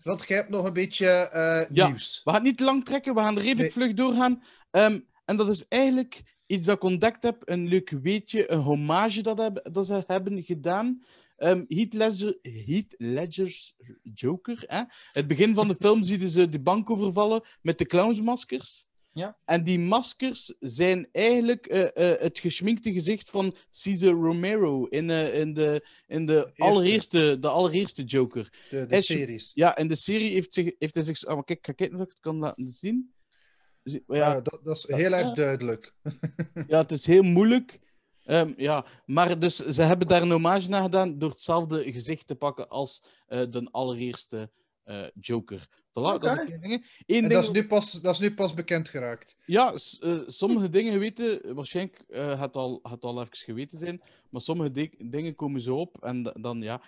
[0.05, 1.07] want jij hebt nog een beetje
[1.73, 1.89] Ja.
[1.89, 2.21] nieuws.
[2.25, 3.71] We gaan niet lang trekken, we gaan redelijk Nee.
[3.71, 4.43] vlug doorgaan.
[4.71, 9.23] Ehm, en dat is eigenlijk iets dat ik ontdekt heb, een leuk weetje, een hommage
[9.23, 11.03] dat, heb- dat ze hebben gedaan.
[11.39, 14.63] Ehm Heath, Ledger, Heath Ledger's Joker.
[14.67, 14.83] Hè?
[15.13, 18.87] Het begin van de film zien ze de bank overvallen met de clownsmaskers.
[19.13, 19.39] Ja.
[19.45, 25.41] En die maskers zijn eigenlijk eh, eh, het geschminkte gezicht van Cesar Romero in, eh,
[25.41, 28.53] in, de, in de, allereerste, de allereerste Joker.
[28.71, 29.51] De, de series.
[29.55, 31.25] Ja, en de serie heeft, zich, heeft hij zich...
[31.27, 33.13] Oh, kijk, ga kijken of ik het kan laten zien.
[33.83, 35.95] Zie- Ja, Ja, dat, dat is heel erg duidelijk.
[36.67, 37.79] ja, het is heel moeilijk.
[38.29, 42.35] Ehm, ja, maar dus ze hebben daar een hommage naar gedaan door hetzelfde gezicht te
[42.35, 44.51] pakken als eh, de allereerste
[44.85, 45.67] eh, Joker.
[45.71, 46.41] Voilà, dat is Oké.
[46.41, 46.73] een klein ding.
[47.07, 47.33] Eén En ding...
[47.33, 49.35] dat is, nu pas, dat is nu pas bekend geraakt.
[49.47, 54.41] Ja, eh, sommige dingen weten, waarschijnlijk eh het al, het al even geweten zijn, maar
[54.41, 56.81] sommige di- dingen komen zo op en da- dan ja.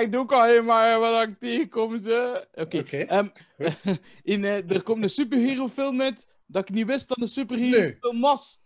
[0.00, 2.02] Ik doe ook alleen maar wat ik tegenkom.
[2.02, 2.48] ze.
[2.54, 2.78] Oké.
[2.96, 3.28] Ehm,
[4.22, 8.20] in, er komt een superhero film uit dat ik niet wist dat een superhero film
[8.20, 8.59] was.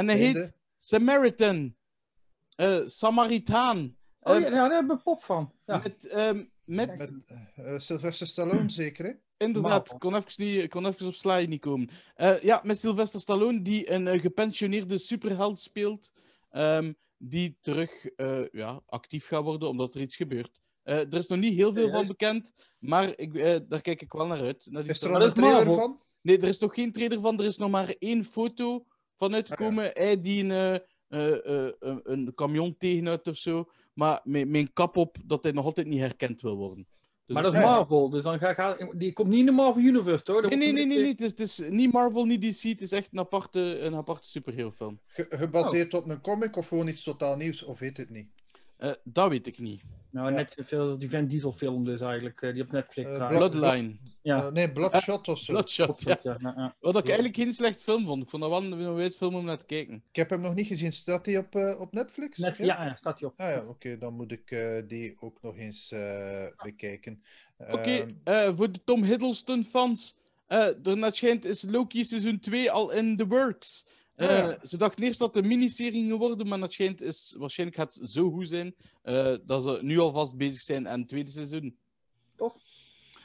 [0.00, 1.74] En hij heet Samaritan.
[2.56, 3.96] Eh, Samaritaan.
[4.20, 5.52] Oh ja, nou, daar hebben we pop van.
[5.66, 5.78] Ja.
[5.78, 7.12] Met, ehm, met Met
[7.54, 9.12] eh, Sylvester Stallone zeker, hè?
[9.36, 11.88] Inderdaad, kon even, niet, kon even op sla niet komen.
[12.14, 16.12] Eh, ja, met Sylvester Stallone, die een gepensioneerde superheld speelt,
[16.50, 18.06] ehm, die terug
[18.52, 20.60] ja, actief gaat worden omdat er iets gebeurt.
[20.82, 23.34] Er is nog niet heel veel van bekend, maar ik,
[23.68, 24.66] daar kijk ik wel naar uit.
[24.70, 26.00] Naar die Is er al een trailer van?
[26.20, 27.38] Nee, er is nog geen trailer van.
[27.38, 28.84] Er is nog maar één foto
[29.20, 29.90] van uitgekomen.
[29.94, 30.74] Hij die een, eh,
[31.08, 35.42] eh, eh, een, een camion tegenuit of zo, maar met, met een kap op dat
[35.42, 36.86] hij nog altijd niet herkend wil worden.
[37.26, 37.60] Dus maar dat is.
[37.60, 40.24] Marvel, dus dan ga, ga, die komt niet in de Marvel Universe?
[40.24, 41.08] Dat Nee, nee, nee, nee.
[41.08, 42.62] Het, is, het is niet Marvel, niet DC.
[42.62, 45.00] Het is echt een aparte, een aparte superhero film.
[45.06, 48.28] Ge- gebaseerd op een comic of gewoon iets totaal nieuws, of weet het niet?
[48.76, 49.82] Eh, dat weet ik niet.
[50.12, 50.36] Nou, Ja.
[50.36, 53.12] net veel die Van Diesel film dus eigenlijk, eh, die op Netflix.
[53.16, 53.96] Blood- Bloodline.
[54.22, 54.44] Ja.
[54.44, 55.52] Eh, nee, Bloodshot of zo.
[55.52, 56.18] Bloodshot, ja.
[56.22, 56.36] ja.
[56.40, 56.74] ja, ja.
[56.80, 57.06] Wat ik Ja.
[57.06, 58.22] eigenlijk geen slecht film vond.
[58.22, 59.94] Ik vond dat wel een, een wijs film om naar te kijken.
[60.10, 60.92] Ik heb hem nog niet gezien.
[60.92, 62.38] Staat hij op, eh, op Netflix?
[62.38, 63.40] Net, ja, ja, staat hij op.
[63.40, 67.22] Ah ja, oké, dan moet ik eh, die ook nog eens eh, bekijken.
[67.58, 70.18] Oké, Ehm, eh, voor de Tom Hiddleston fans.
[70.46, 73.86] eh er schijnt is Loki seizoen 2 al in the works.
[74.20, 74.58] Eh, ja.
[74.62, 77.94] Ze dachten eerst dat het een miniserie ging worden, maar het schijnt is waarschijnlijk gaat
[77.94, 81.78] het zo goed zijn eh, dat ze nu alvast bezig zijn aan het tweede seizoen.
[82.36, 82.56] Tof.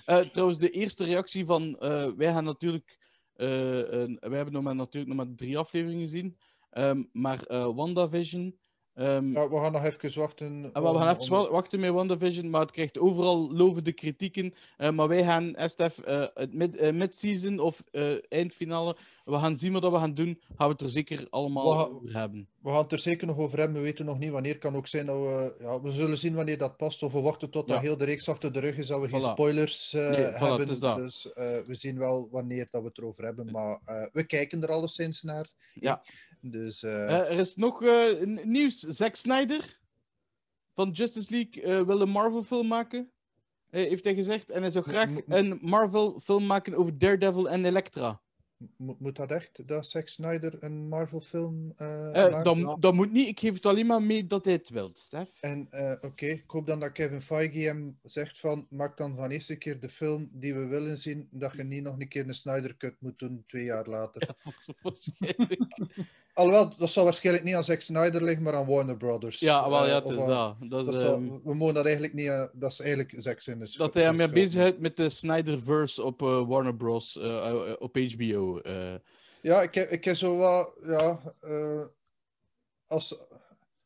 [0.06, 1.76] Eh, trouwens, de eerste reactie van...
[2.18, 2.98] wij gaan natuurlijk...
[3.36, 6.38] een- wij hebben nog maar, natuurlijk nog maar drie afleveringen gezien.
[6.70, 7.40] Ehm, maar
[7.76, 8.58] WandaVision...
[8.96, 10.70] ehm, Ja, we gaan nog even wachten.
[10.74, 14.54] Ah, we gaan even om- wachten met WandaVision, maar het krijgt overal lovende kritieken.
[14.78, 19.56] Eh, maar wij gaan, Estef, eh, het mid- eh, mid-season of eh, eindfinale, we gaan
[19.58, 20.40] zien wat we gaan doen.
[20.58, 22.48] Gaan we het er zeker allemaal We gaan- over hebben.
[22.62, 23.78] We gaan het er zeker nog over hebben.
[23.78, 24.52] We weten nog niet wanneer.
[24.52, 25.56] Het kan ook zijn dat we...
[25.60, 27.04] Ja, we zullen zien wanneer dat past.
[27.04, 28.88] Of we wachten tot dat heel de reeks achter de rug is.
[28.88, 30.80] Dat we geen spoilers eh, Nee, voilà, hebben.
[30.98, 33.52] Dus eh, we zien wel wanneer dat we het erover hebben.
[33.52, 35.50] Maar eh, we kijken er alleszins naar.
[35.74, 36.02] Ja.
[36.52, 38.80] Dus eh, Eh, er is nog eh, nieuws.
[38.80, 39.80] Zack Snyder
[40.74, 43.12] van Justice League wil een Marvel-film maken,
[43.70, 44.50] heeft hij gezegd.
[44.50, 48.22] En hij zou graag mo- een Marvel-film maken over Daredevil en Elektra.
[48.78, 52.46] mo- moet dat echt, dat Zack Snyder een Marvel-film maakt?
[52.46, 52.76] dat, Ja.
[52.80, 53.28] dat moet niet.
[53.28, 55.42] Ik geef het alleen maar mee dat hij het wil, Stef.
[55.42, 55.68] En
[56.02, 59.80] oké, ik hoop dan dat Kevin Feige hem zegt van, maak dan van eerste keer
[59.80, 62.96] de film die we willen zien, dat je niet nog een keer een Snyder Cut
[63.00, 64.30] moet doen twee jaar later.
[64.82, 65.60] Waarschijnlijk.
[66.36, 69.40] Alhoewel, dat zal waarschijnlijk niet aan Zack Snyder liggen, maar aan Warner Brothers.
[69.40, 70.28] Ja, wel, Eh, ja, het of is dat.
[70.60, 73.74] Dat, dat is, ehm, we mogen dat eigenlijk niet, eh, dat is eigenlijk Zack Snyder's
[73.76, 74.32] dat hij schuld.
[74.32, 77.18] bezig is met de Snyderverse op eh, Warner Bros.
[77.18, 78.60] eh, eh, op HBO.
[78.60, 78.94] eh.
[79.42, 81.86] Ja, ik heb, ik heb zo wat, ja, eh,
[82.88, 83.18] als,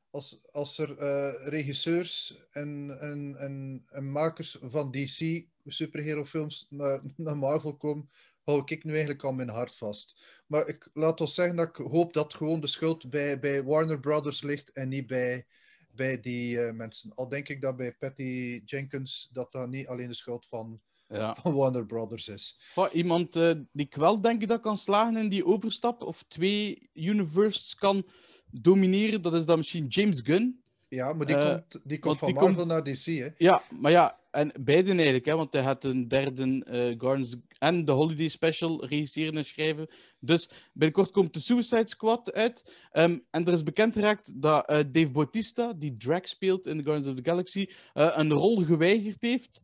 [0.10, 7.38] als, als er eh, regisseurs en, en, en, en makers van DC superhero-films naar, naar
[7.38, 8.10] Marvel komen,
[8.50, 10.16] hou ik nu eigenlijk al mijn hart vast.
[10.48, 14.00] Maar ik laat ons zeggen dat ik hoop dat gewoon de schuld bij, bij Warner
[14.00, 15.46] Brothers ligt en niet bij,
[15.92, 17.12] bij die eh, mensen.
[17.16, 21.36] Al denk ik dat bij Patty Jenkins dat dat niet alleen de schuld van, ja.
[21.42, 22.60] van Warner Brothers is.
[22.74, 26.90] Goh, iemand eh, die ik wel denk dat kan slagen in die overstap of twee
[26.94, 28.06] universes kan
[28.52, 30.62] domineren, dat is dan misschien James Gunn.
[30.88, 33.28] Ja, maar die Eh, komt, die komt van die Marvel naar DC, hè.
[33.38, 37.86] Ja, maar ja, en beiden eigenlijk, hè, want hij gaat een derde eh Guardians en
[37.86, 39.88] de Holiday Special regisseren en schrijven.
[40.20, 42.74] Dus binnenkort komt de Suicide Squad uit.
[42.92, 47.08] Ehm, en er is bekend geraakt dat eh, Dave Bautista, die Drax speelt in Guardians
[47.08, 49.64] of the Galaxy, eh, een rol geweigerd heeft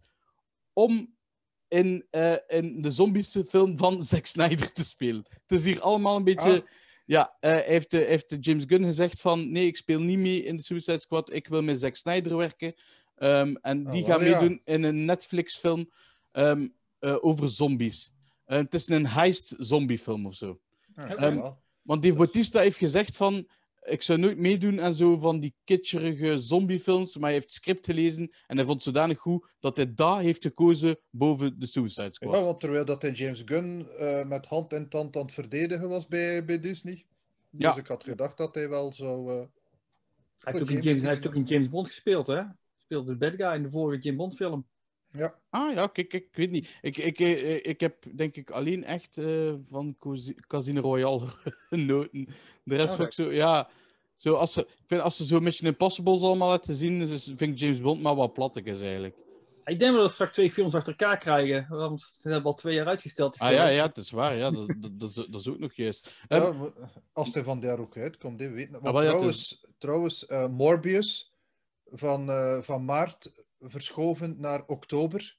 [0.73, 1.13] om
[1.67, 5.25] in, eh, in de zombies film van Zack Snyder te spelen.
[5.29, 6.61] Het is hier allemaal een beetje...
[6.61, 6.67] Ah.
[7.07, 10.63] Ja, hij heeft, heeft James Gunn gezegd van nee, ik speel niet mee in de
[10.63, 12.73] Suicide Squad, ik wil met Zack Snyder werken.
[13.15, 14.39] Ehm, en Oh, die wel, gaan ja.
[14.39, 15.91] meedoen in een Netflix-film
[16.31, 16.67] ehm,
[16.99, 18.13] eh, over zombies.
[18.45, 20.59] Eh, het is een heist-zombiefilm of zo.
[20.95, 21.13] Oké.
[21.15, 21.51] Ehm.
[21.81, 23.47] Want Dave Bautista heeft gezegd van
[23.81, 27.85] ik zou nooit meedoen aan zo van die kitscherige zombiefilms, maar hij heeft het script
[27.85, 32.13] gelezen en hij vond het zodanig goed dat hij dat heeft gekozen boven de Suicide
[32.13, 32.35] Squad.
[32.37, 35.89] Ja, want terwijl dat hij James Gunn eh, met hand en tand aan het verdedigen
[35.89, 37.05] was bij, bij Disney.
[37.49, 37.75] Dus Ja.
[37.77, 39.29] ik had gedacht dat hij wel zou...
[39.31, 39.35] eh,
[40.39, 41.29] Hij heeft, ook in James James, hij heeft kiezen.
[41.29, 42.41] ook in James Bond gespeeld, hè?
[42.85, 44.65] Speelde de bad guy in de vorige James Bond film.
[45.17, 46.77] Ja, Ah ja, kijk, kijk, ik weet niet.
[46.81, 49.97] Ik, ik, eh, ik heb denk ik alleen echt eh, van
[50.47, 51.25] Casino Royale
[51.69, 52.27] genoten.
[52.63, 53.69] De rest Oh, vond ik zo, ja.
[54.15, 57.41] Zo als, ze, ik vind als ze zo Mission Impossibles allemaal laten zien, is, vind
[57.41, 59.15] ik James Bond maar wat plattekes eigenlijk.
[59.65, 61.67] Ik denk wel dat we straks twee films achter elkaar krijgen.
[61.69, 63.33] Want ze hebben al twee jaar uitgesteld.
[63.33, 64.35] die Ah ja, ja, het is waar.
[64.35, 66.09] Ja, dat, dat, dat, is, dat is ook nog juist.
[66.27, 66.69] ja, Ehm,
[67.13, 68.69] als hij van daar ook uitkomt, hè, weet.
[68.69, 71.33] Want Ah, ja, trouwens, trouwens eh, Morbius
[71.85, 75.37] van, eh, van maart verschoven naar oktober.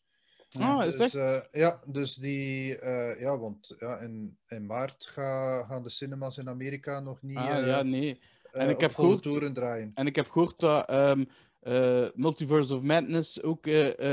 [0.60, 2.78] ah, is Dus, eh, ja, dus die...
[2.78, 7.36] eh, ja, want ja, in, in maart ga- gaan de cinemas in Amerika nog niet
[7.36, 8.20] ah, eh, ja, nee.
[8.52, 9.90] eh, ik heb gehoord- toeren draaien.
[9.94, 11.24] En ik heb gehoord dat ehm,
[11.60, 13.68] eh, Multiverse of Madness ook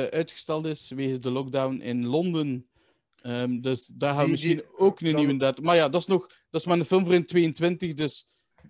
[0.09, 2.67] uitgesteld is wegens de lockdown in Londen.
[3.21, 5.63] Ehm, dus daar gaan we Die- misschien die- ook een nieuwe datum.
[5.63, 8.27] Maar ja, dat is, nog, dat is maar een film voor in 22, dus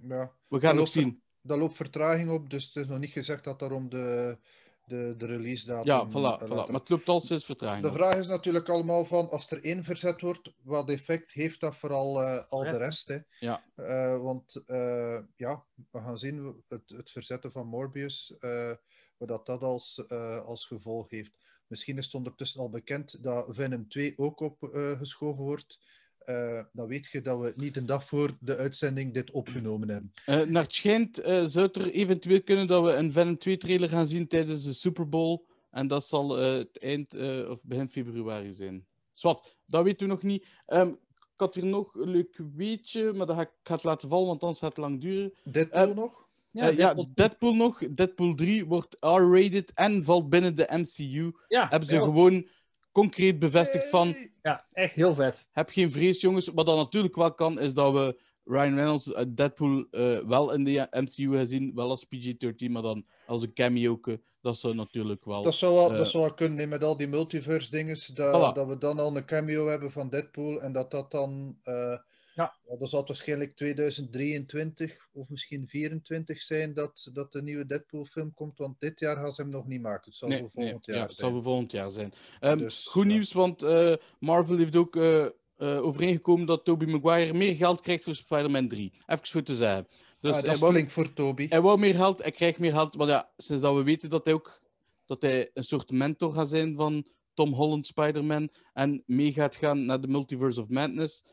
[0.08, 0.32] Ja.
[0.48, 1.22] we gaan ook loopt zien.
[1.42, 4.38] Daar loopt vertraging op, dus het is nog niet gezegd dat daarom de,
[4.86, 5.86] de, de release datum...
[5.86, 6.72] Ja, voilà, voilà.
[6.72, 7.82] Maar het loopt al sinds vertraging.
[7.84, 7.96] De op.
[7.96, 12.22] vraag is natuurlijk allemaal van, als er één verzet wordt, wat effect heeft dat vooral
[12.22, 12.72] eh, al Ja.
[12.72, 13.08] de rest?
[13.08, 13.18] Hè?
[13.40, 13.64] Ja.
[13.76, 18.72] Eh, want eh, ja, we gaan zien het, het verzetten van Morbius, eh,
[19.18, 21.32] wat dat, dat als, eh, als gevolg heeft.
[21.68, 25.80] Misschien is het ondertussen al bekend dat Venom 2 ook opgeschoven wordt.
[26.26, 30.12] Eh, dan weet je dat we niet een dag voor de uitzending dit opgenomen hebben.
[30.26, 33.58] Eh, naar het schijnt eh, zou het er eventueel kunnen dat we een Venom 2
[33.58, 35.46] trailer gaan zien tijdens de Super Bowl.
[35.72, 38.86] En dat zal eh, het eind eh, of begin februari zijn.
[39.14, 40.46] Zwat, dat weten we nog niet.
[40.66, 43.84] Ehm, ik had hier nog een leuk weetje, maar dat ga ik, ik ga het
[43.84, 45.34] laten vallen, want anders gaat het lang duren.
[45.44, 46.28] Deadpool nog?
[46.52, 47.80] Ja, ja, Deadpool- Deadpool nog.
[47.90, 51.32] Deadpool 3 wordt R-rated en valt binnen de MCU.
[51.48, 52.02] ja, Hebben ze ja.
[52.02, 52.48] gewoon
[52.94, 54.16] concreet bevestigd van...
[54.42, 55.48] Ja, echt heel vet.
[55.52, 56.50] Heb geen vrees, jongens.
[56.54, 60.64] Wat dan natuurlijk wel kan, is dat we Ryan Reynolds uit Deadpool eh, wel in
[60.64, 64.00] de MCU gezien, wel als PG-13, maar dan als een cameo.
[64.42, 65.44] Dat zou natuurlijk wel...
[65.44, 68.56] Dat zou wel, eh, dat zou wel kunnen, met al die multiverse dingen, dat, Voilà.
[68.56, 71.58] dat we dan al een cameo hebben van Deadpool en dat dat dan...
[71.64, 71.98] eh,
[72.36, 72.56] Ja.
[72.80, 78.80] Dat zal waarschijnlijk 2023 of misschien 24 zijn dat, dat de nieuwe Deadpool-film komt, want
[78.80, 80.06] dit jaar gaan ze hem nog niet maken.
[80.06, 81.34] Het zal Nee, voor nee, volgend ja, jaar het zal zijn.
[81.34, 82.14] voor volgend jaar zijn.
[82.40, 83.08] Ehm, Dus, goed ja.
[83.10, 88.04] nieuws, want eh, Marvel heeft ook eh, eh, overeengekomen dat Tobey Maguire meer geld krijgt
[88.04, 88.94] voor Spider-Man 3.
[89.06, 89.88] Even goed te zeggen.
[90.20, 91.48] Dus Ah, dat is wou, flink voor Toby.
[91.50, 92.98] hij wou meer geld, hij krijgt meer geld.
[92.98, 94.62] Maar ja, sinds dat we weten dat hij ook
[95.06, 99.86] dat hij een soort mentor gaat zijn van Tom Holland Spider-Man en mee gaat gaan
[99.86, 101.24] naar de Multiverse of Madness.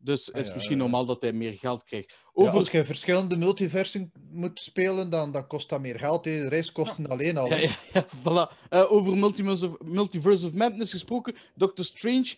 [0.00, 0.82] Dus Ah, is ja, misschien ja.
[0.82, 2.14] normaal dat hij meer geld krijgt.
[2.32, 2.54] Over...
[2.54, 6.24] als je verschillende multiversen moet spelen, dan, dan kost dat meer geld.
[6.24, 6.30] hè.
[6.40, 7.54] De reiskosten alleen al.
[7.54, 8.68] Ja, voilà.
[8.68, 11.34] Eh, over Multiverse of, Multiverse of Madness gesproken.
[11.54, 12.34] Doctor Strange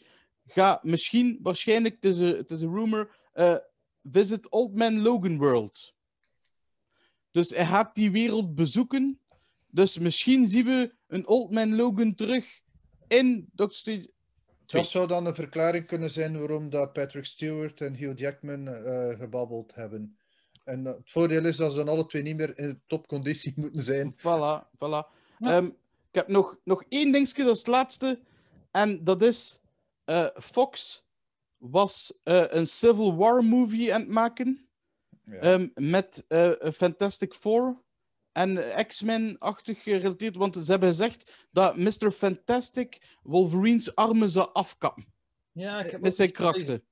[0.46, 3.56] gaat misschien, waarschijnlijk, het is een, het is een rumor, eh,
[4.02, 5.94] visit Old Man Logan World.
[7.30, 9.20] Dus hij gaat die wereld bezoeken.
[9.66, 12.60] Dus misschien zien we een Old Man Logan terug
[13.08, 14.10] in Doctor Strange.
[14.70, 19.18] Dat zou dan een verklaring kunnen zijn waarom dat Patrick Stewart en Hugh Jackman eh,
[19.18, 20.16] gebabbeld hebben.
[20.64, 23.82] En eh, het voordeel is dat ze dan alle twee niet meer in topconditie moeten
[23.82, 24.12] zijn.
[24.12, 25.06] Voilà, voilà.
[25.38, 25.56] Ja.
[25.56, 25.66] Ehm,
[26.10, 28.20] ik heb nog, nog één dingetje, dat is het laatste.
[28.70, 29.60] En dat is...
[30.04, 31.04] eh, Fox
[31.56, 34.68] was eh, een Civil War movie aan het maken.
[35.24, 35.38] Ja.
[35.38, 37.82] Ehm, met eh, Fantastic Four
[38.32, 40.36] en X-Men-achtig gerelateerd.
[40.36, 42.10] Want ze hebben gezegd dat Mr.
[42.10, 45.06] Fantastic Wolverine's armen zou afkappen.
[45.52, 46.82] Ja, ik heb Met zijn krachten.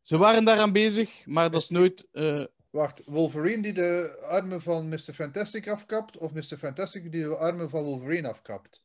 [0.00, 2.06] Ze waren daaraan bezig, maar dat is nooit...
[2.12, 4.98] eh, Wacht, Wolverine die de armen van Mr.
[5.14, 6.56] Fantastic afkapt, of Mr.
[6.58, 8.82] Fantastic die de armen van Wolverine afkapt?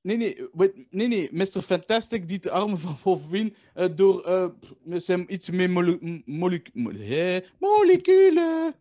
[0.00, 1.28] Nee, nee, wait, nee, nee.
[1.32, 1.60] Mr.
[1.62, 4.48] Fantastic die de armen van Wolverine eh, door eh,
[4.82, 8.74] met zijn iets meer mole m- molecu- mole- hè, moleculen.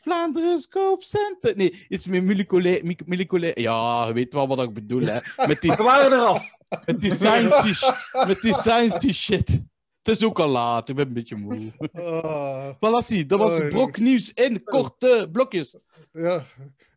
[0.00, 0.58] Vlaanderen
[0.98, 1.56] Center.
[1.56, 2.84] Nee, iets meer moleculair.
[2.84, 3.60] mi- moleculair.
[3.60, 5.18] Ja, je weet wel wat ik bedoel, hè.
[5.46, 6.50] Met die, We waren eraf.
[6.86, 7.94] met die science,
[8.26, 9.48] met die science shit.
[10.02, 11.72] Het is ook al laat, ik ben een beetje moe.
[11.92, 15.76] Ah, Voilà, dat was het broknieuws in korte blokjes.
[16.12, 16.44] ja,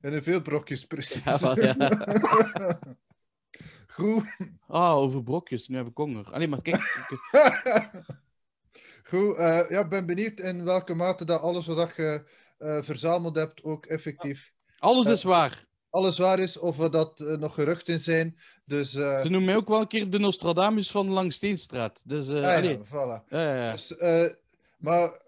[0.01, 1.23] en in veel brokjes precies.
[1.23, 1.75] Ja, wel, ja.
[3.87, 4.23] Goed.
[4.67, 6.31] Ah, over brokjes, nu heb ik honger.
[6.31, 6.81] Allee, maar kijk.
[9.09, 12.23] Goed, eh, ja, ben benieuwd in welke mate dat alles wat je
[12.81, 15.65] verzameld hebt ook effectief Alles Eh, is waar.
[15.89, 18.37] alles waar is, of er dat eh, nog geruchten zijn.
[18.65, 22.01] Dus, eh, Ze noemen mij ook wel een keer de Nostradamus van Langsteenstraat.
[22.05, 23.27] Dus, eh ah, ja, voilà.
[23.29, 23.71] Ja, ja, ja.
[23.71, 24.25] Dus, eh,
[24.77, 25.21] maar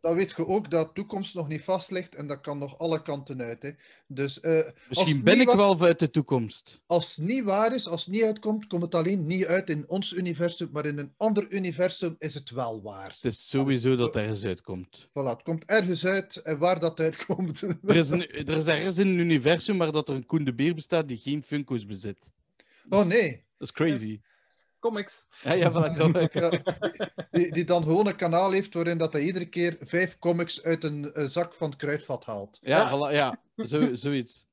[0.00, 2.78] dan weet je ook dat de toekomst nog niet vast ligt en dat kan nog
[2.78, 3.62] alle kanten uit.
[3.62, 3.70] Hè.
[4.06, 6.82] Dus eh, Misschien ben ik wat- wel uit de toekomst.
[6.86, 9.88] als het niet waar is, als het niet uitkomt, komt het alleen niet uit in
[9.88, 13.12] ons universum, maar in een ander universum is het wel waar.
[13.20, 15.08] Het is sowieso dat er ergens uitkomt.
[15.08, 17.60] Voilà, het komt ergens uit en waar dat uitkomt.
[17.86, 20.54] Er is, een, er is ergens in een universum waar dat er een Koen de
[20.54, 22.30] Beer bestaat die geen Funko's bezit.
[22.88, 23.30] oh nee.
[23.58, 24.20] Dat is crazy.
[24.82, 25.26] Comics.
[25.42, 25.96] Ja, ja, voilà.
[26.32, 26.50] Ja,
[27.30, 30.84] die, die dan gewoon een kanaal heeft waarin dat hij iedere keer vijf comics uit
[30.84, 32.58] een, zak van het kruidvat haalt.
[32.62, 33.40] Ja, voilà, ja.
[33.56, 34.46] Zo, zoiets.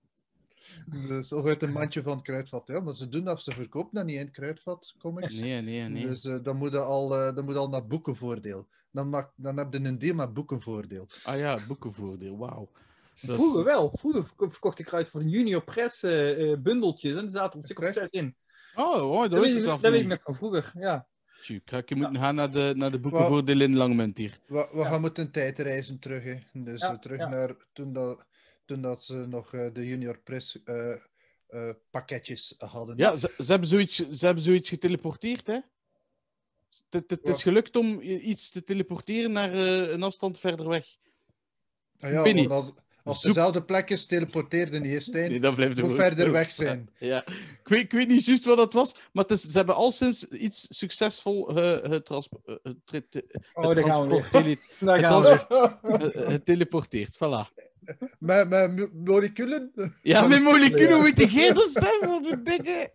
[0.85, 2.67] Dus, of uit een mandje van het kruidvat.
[2.67, 5.39] Ja, maar ze doen dat, ze verkopen dat niet in het kruidvat, comics.
[5.39, 6.07] Nee, nee, nee.
[6.07, 8.67] Dus eh, dan, moet je al, eh, dan moet je al naar boekenvoordeel.
[8.91, 11.07] Dan, maak, dan heb je een deal met boekenvoordeel.
[11.23, 12.69] Ah ja, boekenvoordeel, wauw.
[13.15, 13.91] Vroeger wel.
[13.97, 17.17] Vroeger verko- verkocht ik eruit voor Junior Press eh, bundeltjes.
[17.17, 18.35] En er zaten een stuk of in.
[18.75, 20.15] Oh, oh, dat Dat is ik, zelf dat weet ik niet.
[20.17, 20.71] nog van vroeger.
[20.75, 21.07] Ja.
[21.65, 24.37] Ga ik je moeten gaan naar de, naar de boekenvoordeel in Langmunt hier.
[24.47, 24.85] We, we Ja.
[24.89, 26.23] gaan moeten tijdreizen terug.
[26.23, 26.35] Hè.
[26.53, 27.27] Dus Ja, eh, terug ja.
[27.29, 28.25] naar toen, dat,
[28.65, 30.91] toen dat ze nog eh, de Junior Press eh,
[31.47, 32.97] eh, pakketjes hadden.
[32.97, 35.59] Ja, ze, ze, hebben zoiets, ze hebben zoiets geteleporteerd, hè?
[36.89, 40.85] Het, is gelukt om iets te teleporteren naar eh, een afstand verder weg.
[41.99, 42.47] Ah ja, Penny.
[42.47, 42.73] want
[43.15, 45.29] Zoek- dezelfde plek is, teleporteerde niet, hè, Stijn.
[45.29, 46.89] Nee, dat blijft moet gewoon verder weg zijn.
[46.99, 47.25] Ja.
[47.27, 49.91] Ik, weet, ik weet niet juist wat dat was, maar het is, ze hebben al
[49.91, 51.43] sinds iets succesvol
[56.25, 57.15] geteleporteerd.
[57.15, 57.53] Voilà.
[58.19, 59.71] met, met mo- moleculen?
[60.01, 62.91] Ja, met moleculen weet de gele stem van de dikke.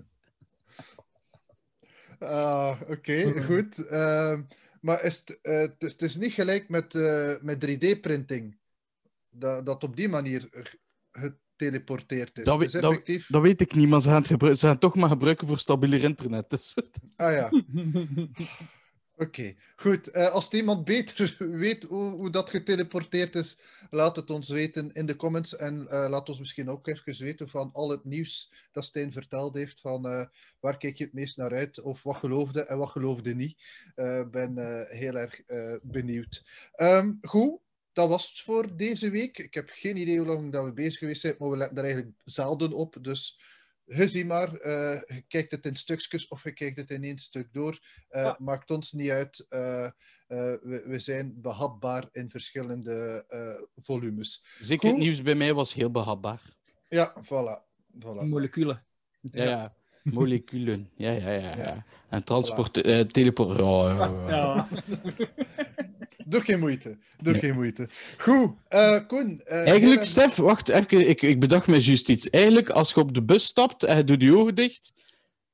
[2.18, 3.86] Ah, Oké, goed.
[3.86, 4.42] Ehm,
[4.80, 8.56] maar is het, eh, het, is, het is niet gelijk met, eh, met 3D-printing.
[9.34, 10.78] Dat, dat op die manier ge-
[11.12, 12.44] geteleporteerd is.
[12.44, 13.24] Dat weet- dat-.
[13.28, 15.46] Dat weet ik niet, maar ze gaan het, gebru- ze gaan het toch maar gebruiken
[15.46, 16.50] voor stabieler internet.
[16.50, 16.74] Dus.
[17.16, 17.50] Ah ja.
[19.16, 20.14] Oké, goed.
[20.16, 23.58] Uh, als iemand beter weet hoe, hoe, dat geteleporteerd is,
[23.90, 25.56] laat het ons weten in de comments.
[25.56, 29.54] En uh, laat ons misschien ook even weten van al het nieuws dat Stijn verteld
[29.54, 29.80] heeft.
[29.80, 30.24] Van uh,
[30.60, 31.80] waar kijk je het meest naar uit?
[31.80, 33.58] Of wat geloofde en wat geloofde niet?
[33.94, 34.58] Ik ben
[34.88, 35.40] heel erg
[35.82, 36.44] benieuwd.
[36.76, 37.58] Um, goed,
[37.94, 39.38] dat was het voor deze week.
[39.38, 41.84] Ik heb geen idee hoe lang dat we bezig geweest zijn, maar we letten daar
[41.84, 42.96] eigenlijk zelden op.
[43.00, 43.40] Dus
[43.86, 47.48] je maar, uh, je kijkt het in stukjes of je kijkt het in één stuk
[47.52, 47.78] door.
[48.10, 49.46] Uh, Maakt ons niet uit.
[49.50, 49.88] Uh,
[50.26, 53.24] we, we, zijn behapbaar in verschillende
[53.82, 54.44] volumes.
[54.60, 56.42] Zeker het nieuws bij mij was heel behapbaar.
[56.88, 57.62] Ja, voilà.
[58.04, 58.26] voilà.
[58.26, 58.84] Moleculen.
[59.20, 59.74] Ja, ja.
[60.02, 60.90] Moleculen.
[60.96, 61.56] Ja, ja, ja.
[61.56, 61.86] ja.
[62.08, 63.06] En transport, voilà.
[63.06, 63.58] teleport.
[63.58, 64.68] Ja, ja.
[66.34, 66.98] Doe geen moeite.
[67.22, 67.40] Doe nee.
[67.40, 67.88] geen moeite.
[68.18, 69.42] Goed, uh, Koen.
[69.46, 70.04] Uh, Eigenlijk.
[70.04, 71.08] Stef, wacht even.
[71.08, 72.30] Ik, ik bedacht me juist iets.
[72.30, 74.92] Eigenlijk, als je op de bus stapt en je doet je ogen dicht,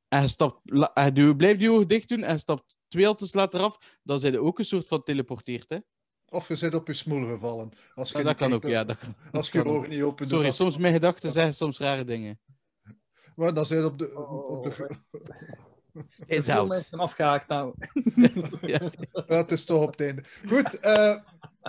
[0.09, 0.61] en je, stapt,
[0.95, 4.21] en je blijft je ogen dicht doen en je stapt twee haltes later af, dan
[4.21, 5.79] zijn je ook een soort van teleporteerd, hè?
[6.29, 7.71] Of je zit op je smoel gevallen.
[7.95, 8.85] Als je ja, dat kan ook, ja.
[8.85, 11.79] Dat kan, als je je ogen niet open Sorry, doet, soms mijn gedachten zeggen soms
[11.79, 12.41] rare dingen.
[13.35, 14.19] Maar dan zijn op de...
[14.49, 14.99] Op de...
[16.27, 16.69] It's out.
[16.69, 17.75] mensen afgehaakt nou.
[18.61, 18.91] ja.
[19.27, 20.25] het is toch op het einde.
[20.47, 21.17] Goed, uh,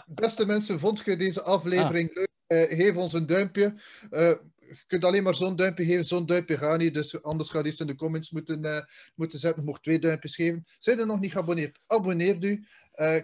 [0.08, 2.16] beste mensen, vond je deze aflevering ah.
[2.16, 2.30] leuk?
[2.48, 3.82] Uh, geef ons een duimpje.
[4.12, 6.94] Uh, je kunt alleen maar zo'n duimpje geven, zo'n duimpje gaat niet.
[6.94, 9.64] Dus anders gaat iets in de comments moeten, moeten zetten.
[9.64, 10.66] Mocht twee duimpjes geven.
[10.78, 11.80] Zijn er nog niet geabonneerd?
[11.88, 12.68] Abonneer u.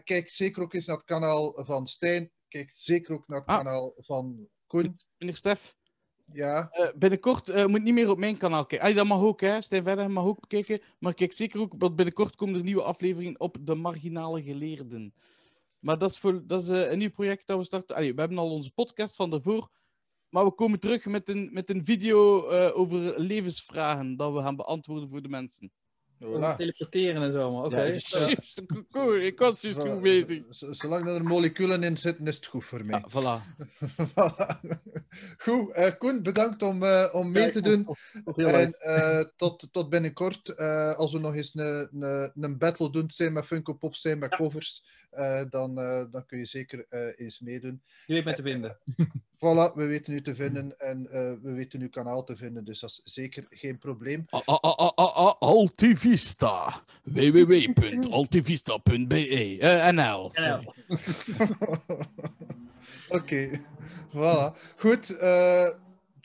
[0.03, 2.31] kijk zeker ook eens naar het kanaal van Stijn.
[2.47, 3.57] Kijk zeker ook naar het ah.
[3.57, 4.99] kanaal van Koen.
[5.17, 5.76] Meneer Stef,
[6.34, 6.69] ja.
[6.73, 8.88] Uh, binnenkort uh, moet niet meer op mijn kanaal kijken.
[8.88, 9.61] Ah, dat mag ook, hè.
[9.61, 10.80] Stijn Verder mag ook kijken.
[10.99, 15.13] Maar kijk zeker ook, want binnenkort komen er nieuwe afleveringen op de marginale geleerden.
[15.80, 17.95] Maar dat is, voor, dat is uh, een nieuw project dat we starten.
[17.95, 19.69] Allee, we hebben al onze podcast van daarvoor.
[20.30, 25.09] Maar we komen terug met een, met een video over levensvragen dat we gaan beantwoorden
[25.09, 25.71] voor de mensen.
[26.20, 26.55] Voilà.
[26.57, 27.76] Teleporteren en zo, maar oké.
[27.76, 27.93] Okay.
[27.93, 29.15] Ja, cool.
[29.15, 30.43] Ik was juist goed bezig.
[30.49, 33.03] Zolang er moleculen in zitten, is het goed voor mij.
[33.05, 33.65] Ja, voilà.
[34.11, 34.59] voilà.
[35.38, 37.88] Goed, uh, Koen, bedankt om, uh, om mee te doen.
[38.36, 40.57] En uh, tot, tot binnenkort.
[40.95, 44.36] als we nog eens een, een, een battle doen, zijn met Funko Pop, zijn met
[44.36, 44.86] covers,
[45.49, 45.76] dan,
[46.12, 46.86] dan kun je zeker
[47.18, 47.82] eens meedoen.
[48.05, 48.78] Je weet mij te vinden.
[49.38, 52.80] Voilà, we weten u te vinden en uh, we weten uw kanaal te vinden, dus
[52.80, 54.26] dat is zeker geen probleem.
[55.39, 56.84] Altivista.
[57.03, 60.26] www.altivista.be uh, NL.
[63.18, 63.62] Oké,
[64.14, 64.53] voilà.
[64.78, 65.70] Goed, uh,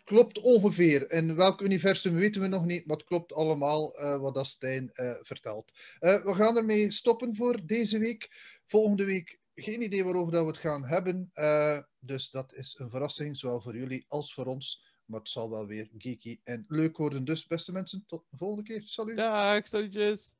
[0.04, 1.10] klopt ongeveer.
[1.10, 4.90] In welk universum weten we nog niet, maar het klopt allemaal uh, wat dat Stijn
[5.22, 5.72] vertelt.
[5.98, 8.30] we gaan ermee stoppen voor deze week.
[8.72, 11.30] Volgende week geen idee waarover dat we het gaan hebben.
[11.34, 14.84] Uh, dus dat is een verrassing, zowel voor jullie als voor ons.
[15.04, 17.24] Maar het zal wel weer geeky en leuk worden.
[17.24, 18.80] Dus beste mensen, tot de volgende keer.
[18.84, 19.16] Salut.
[19.16, 20.34] Dag, salutjes.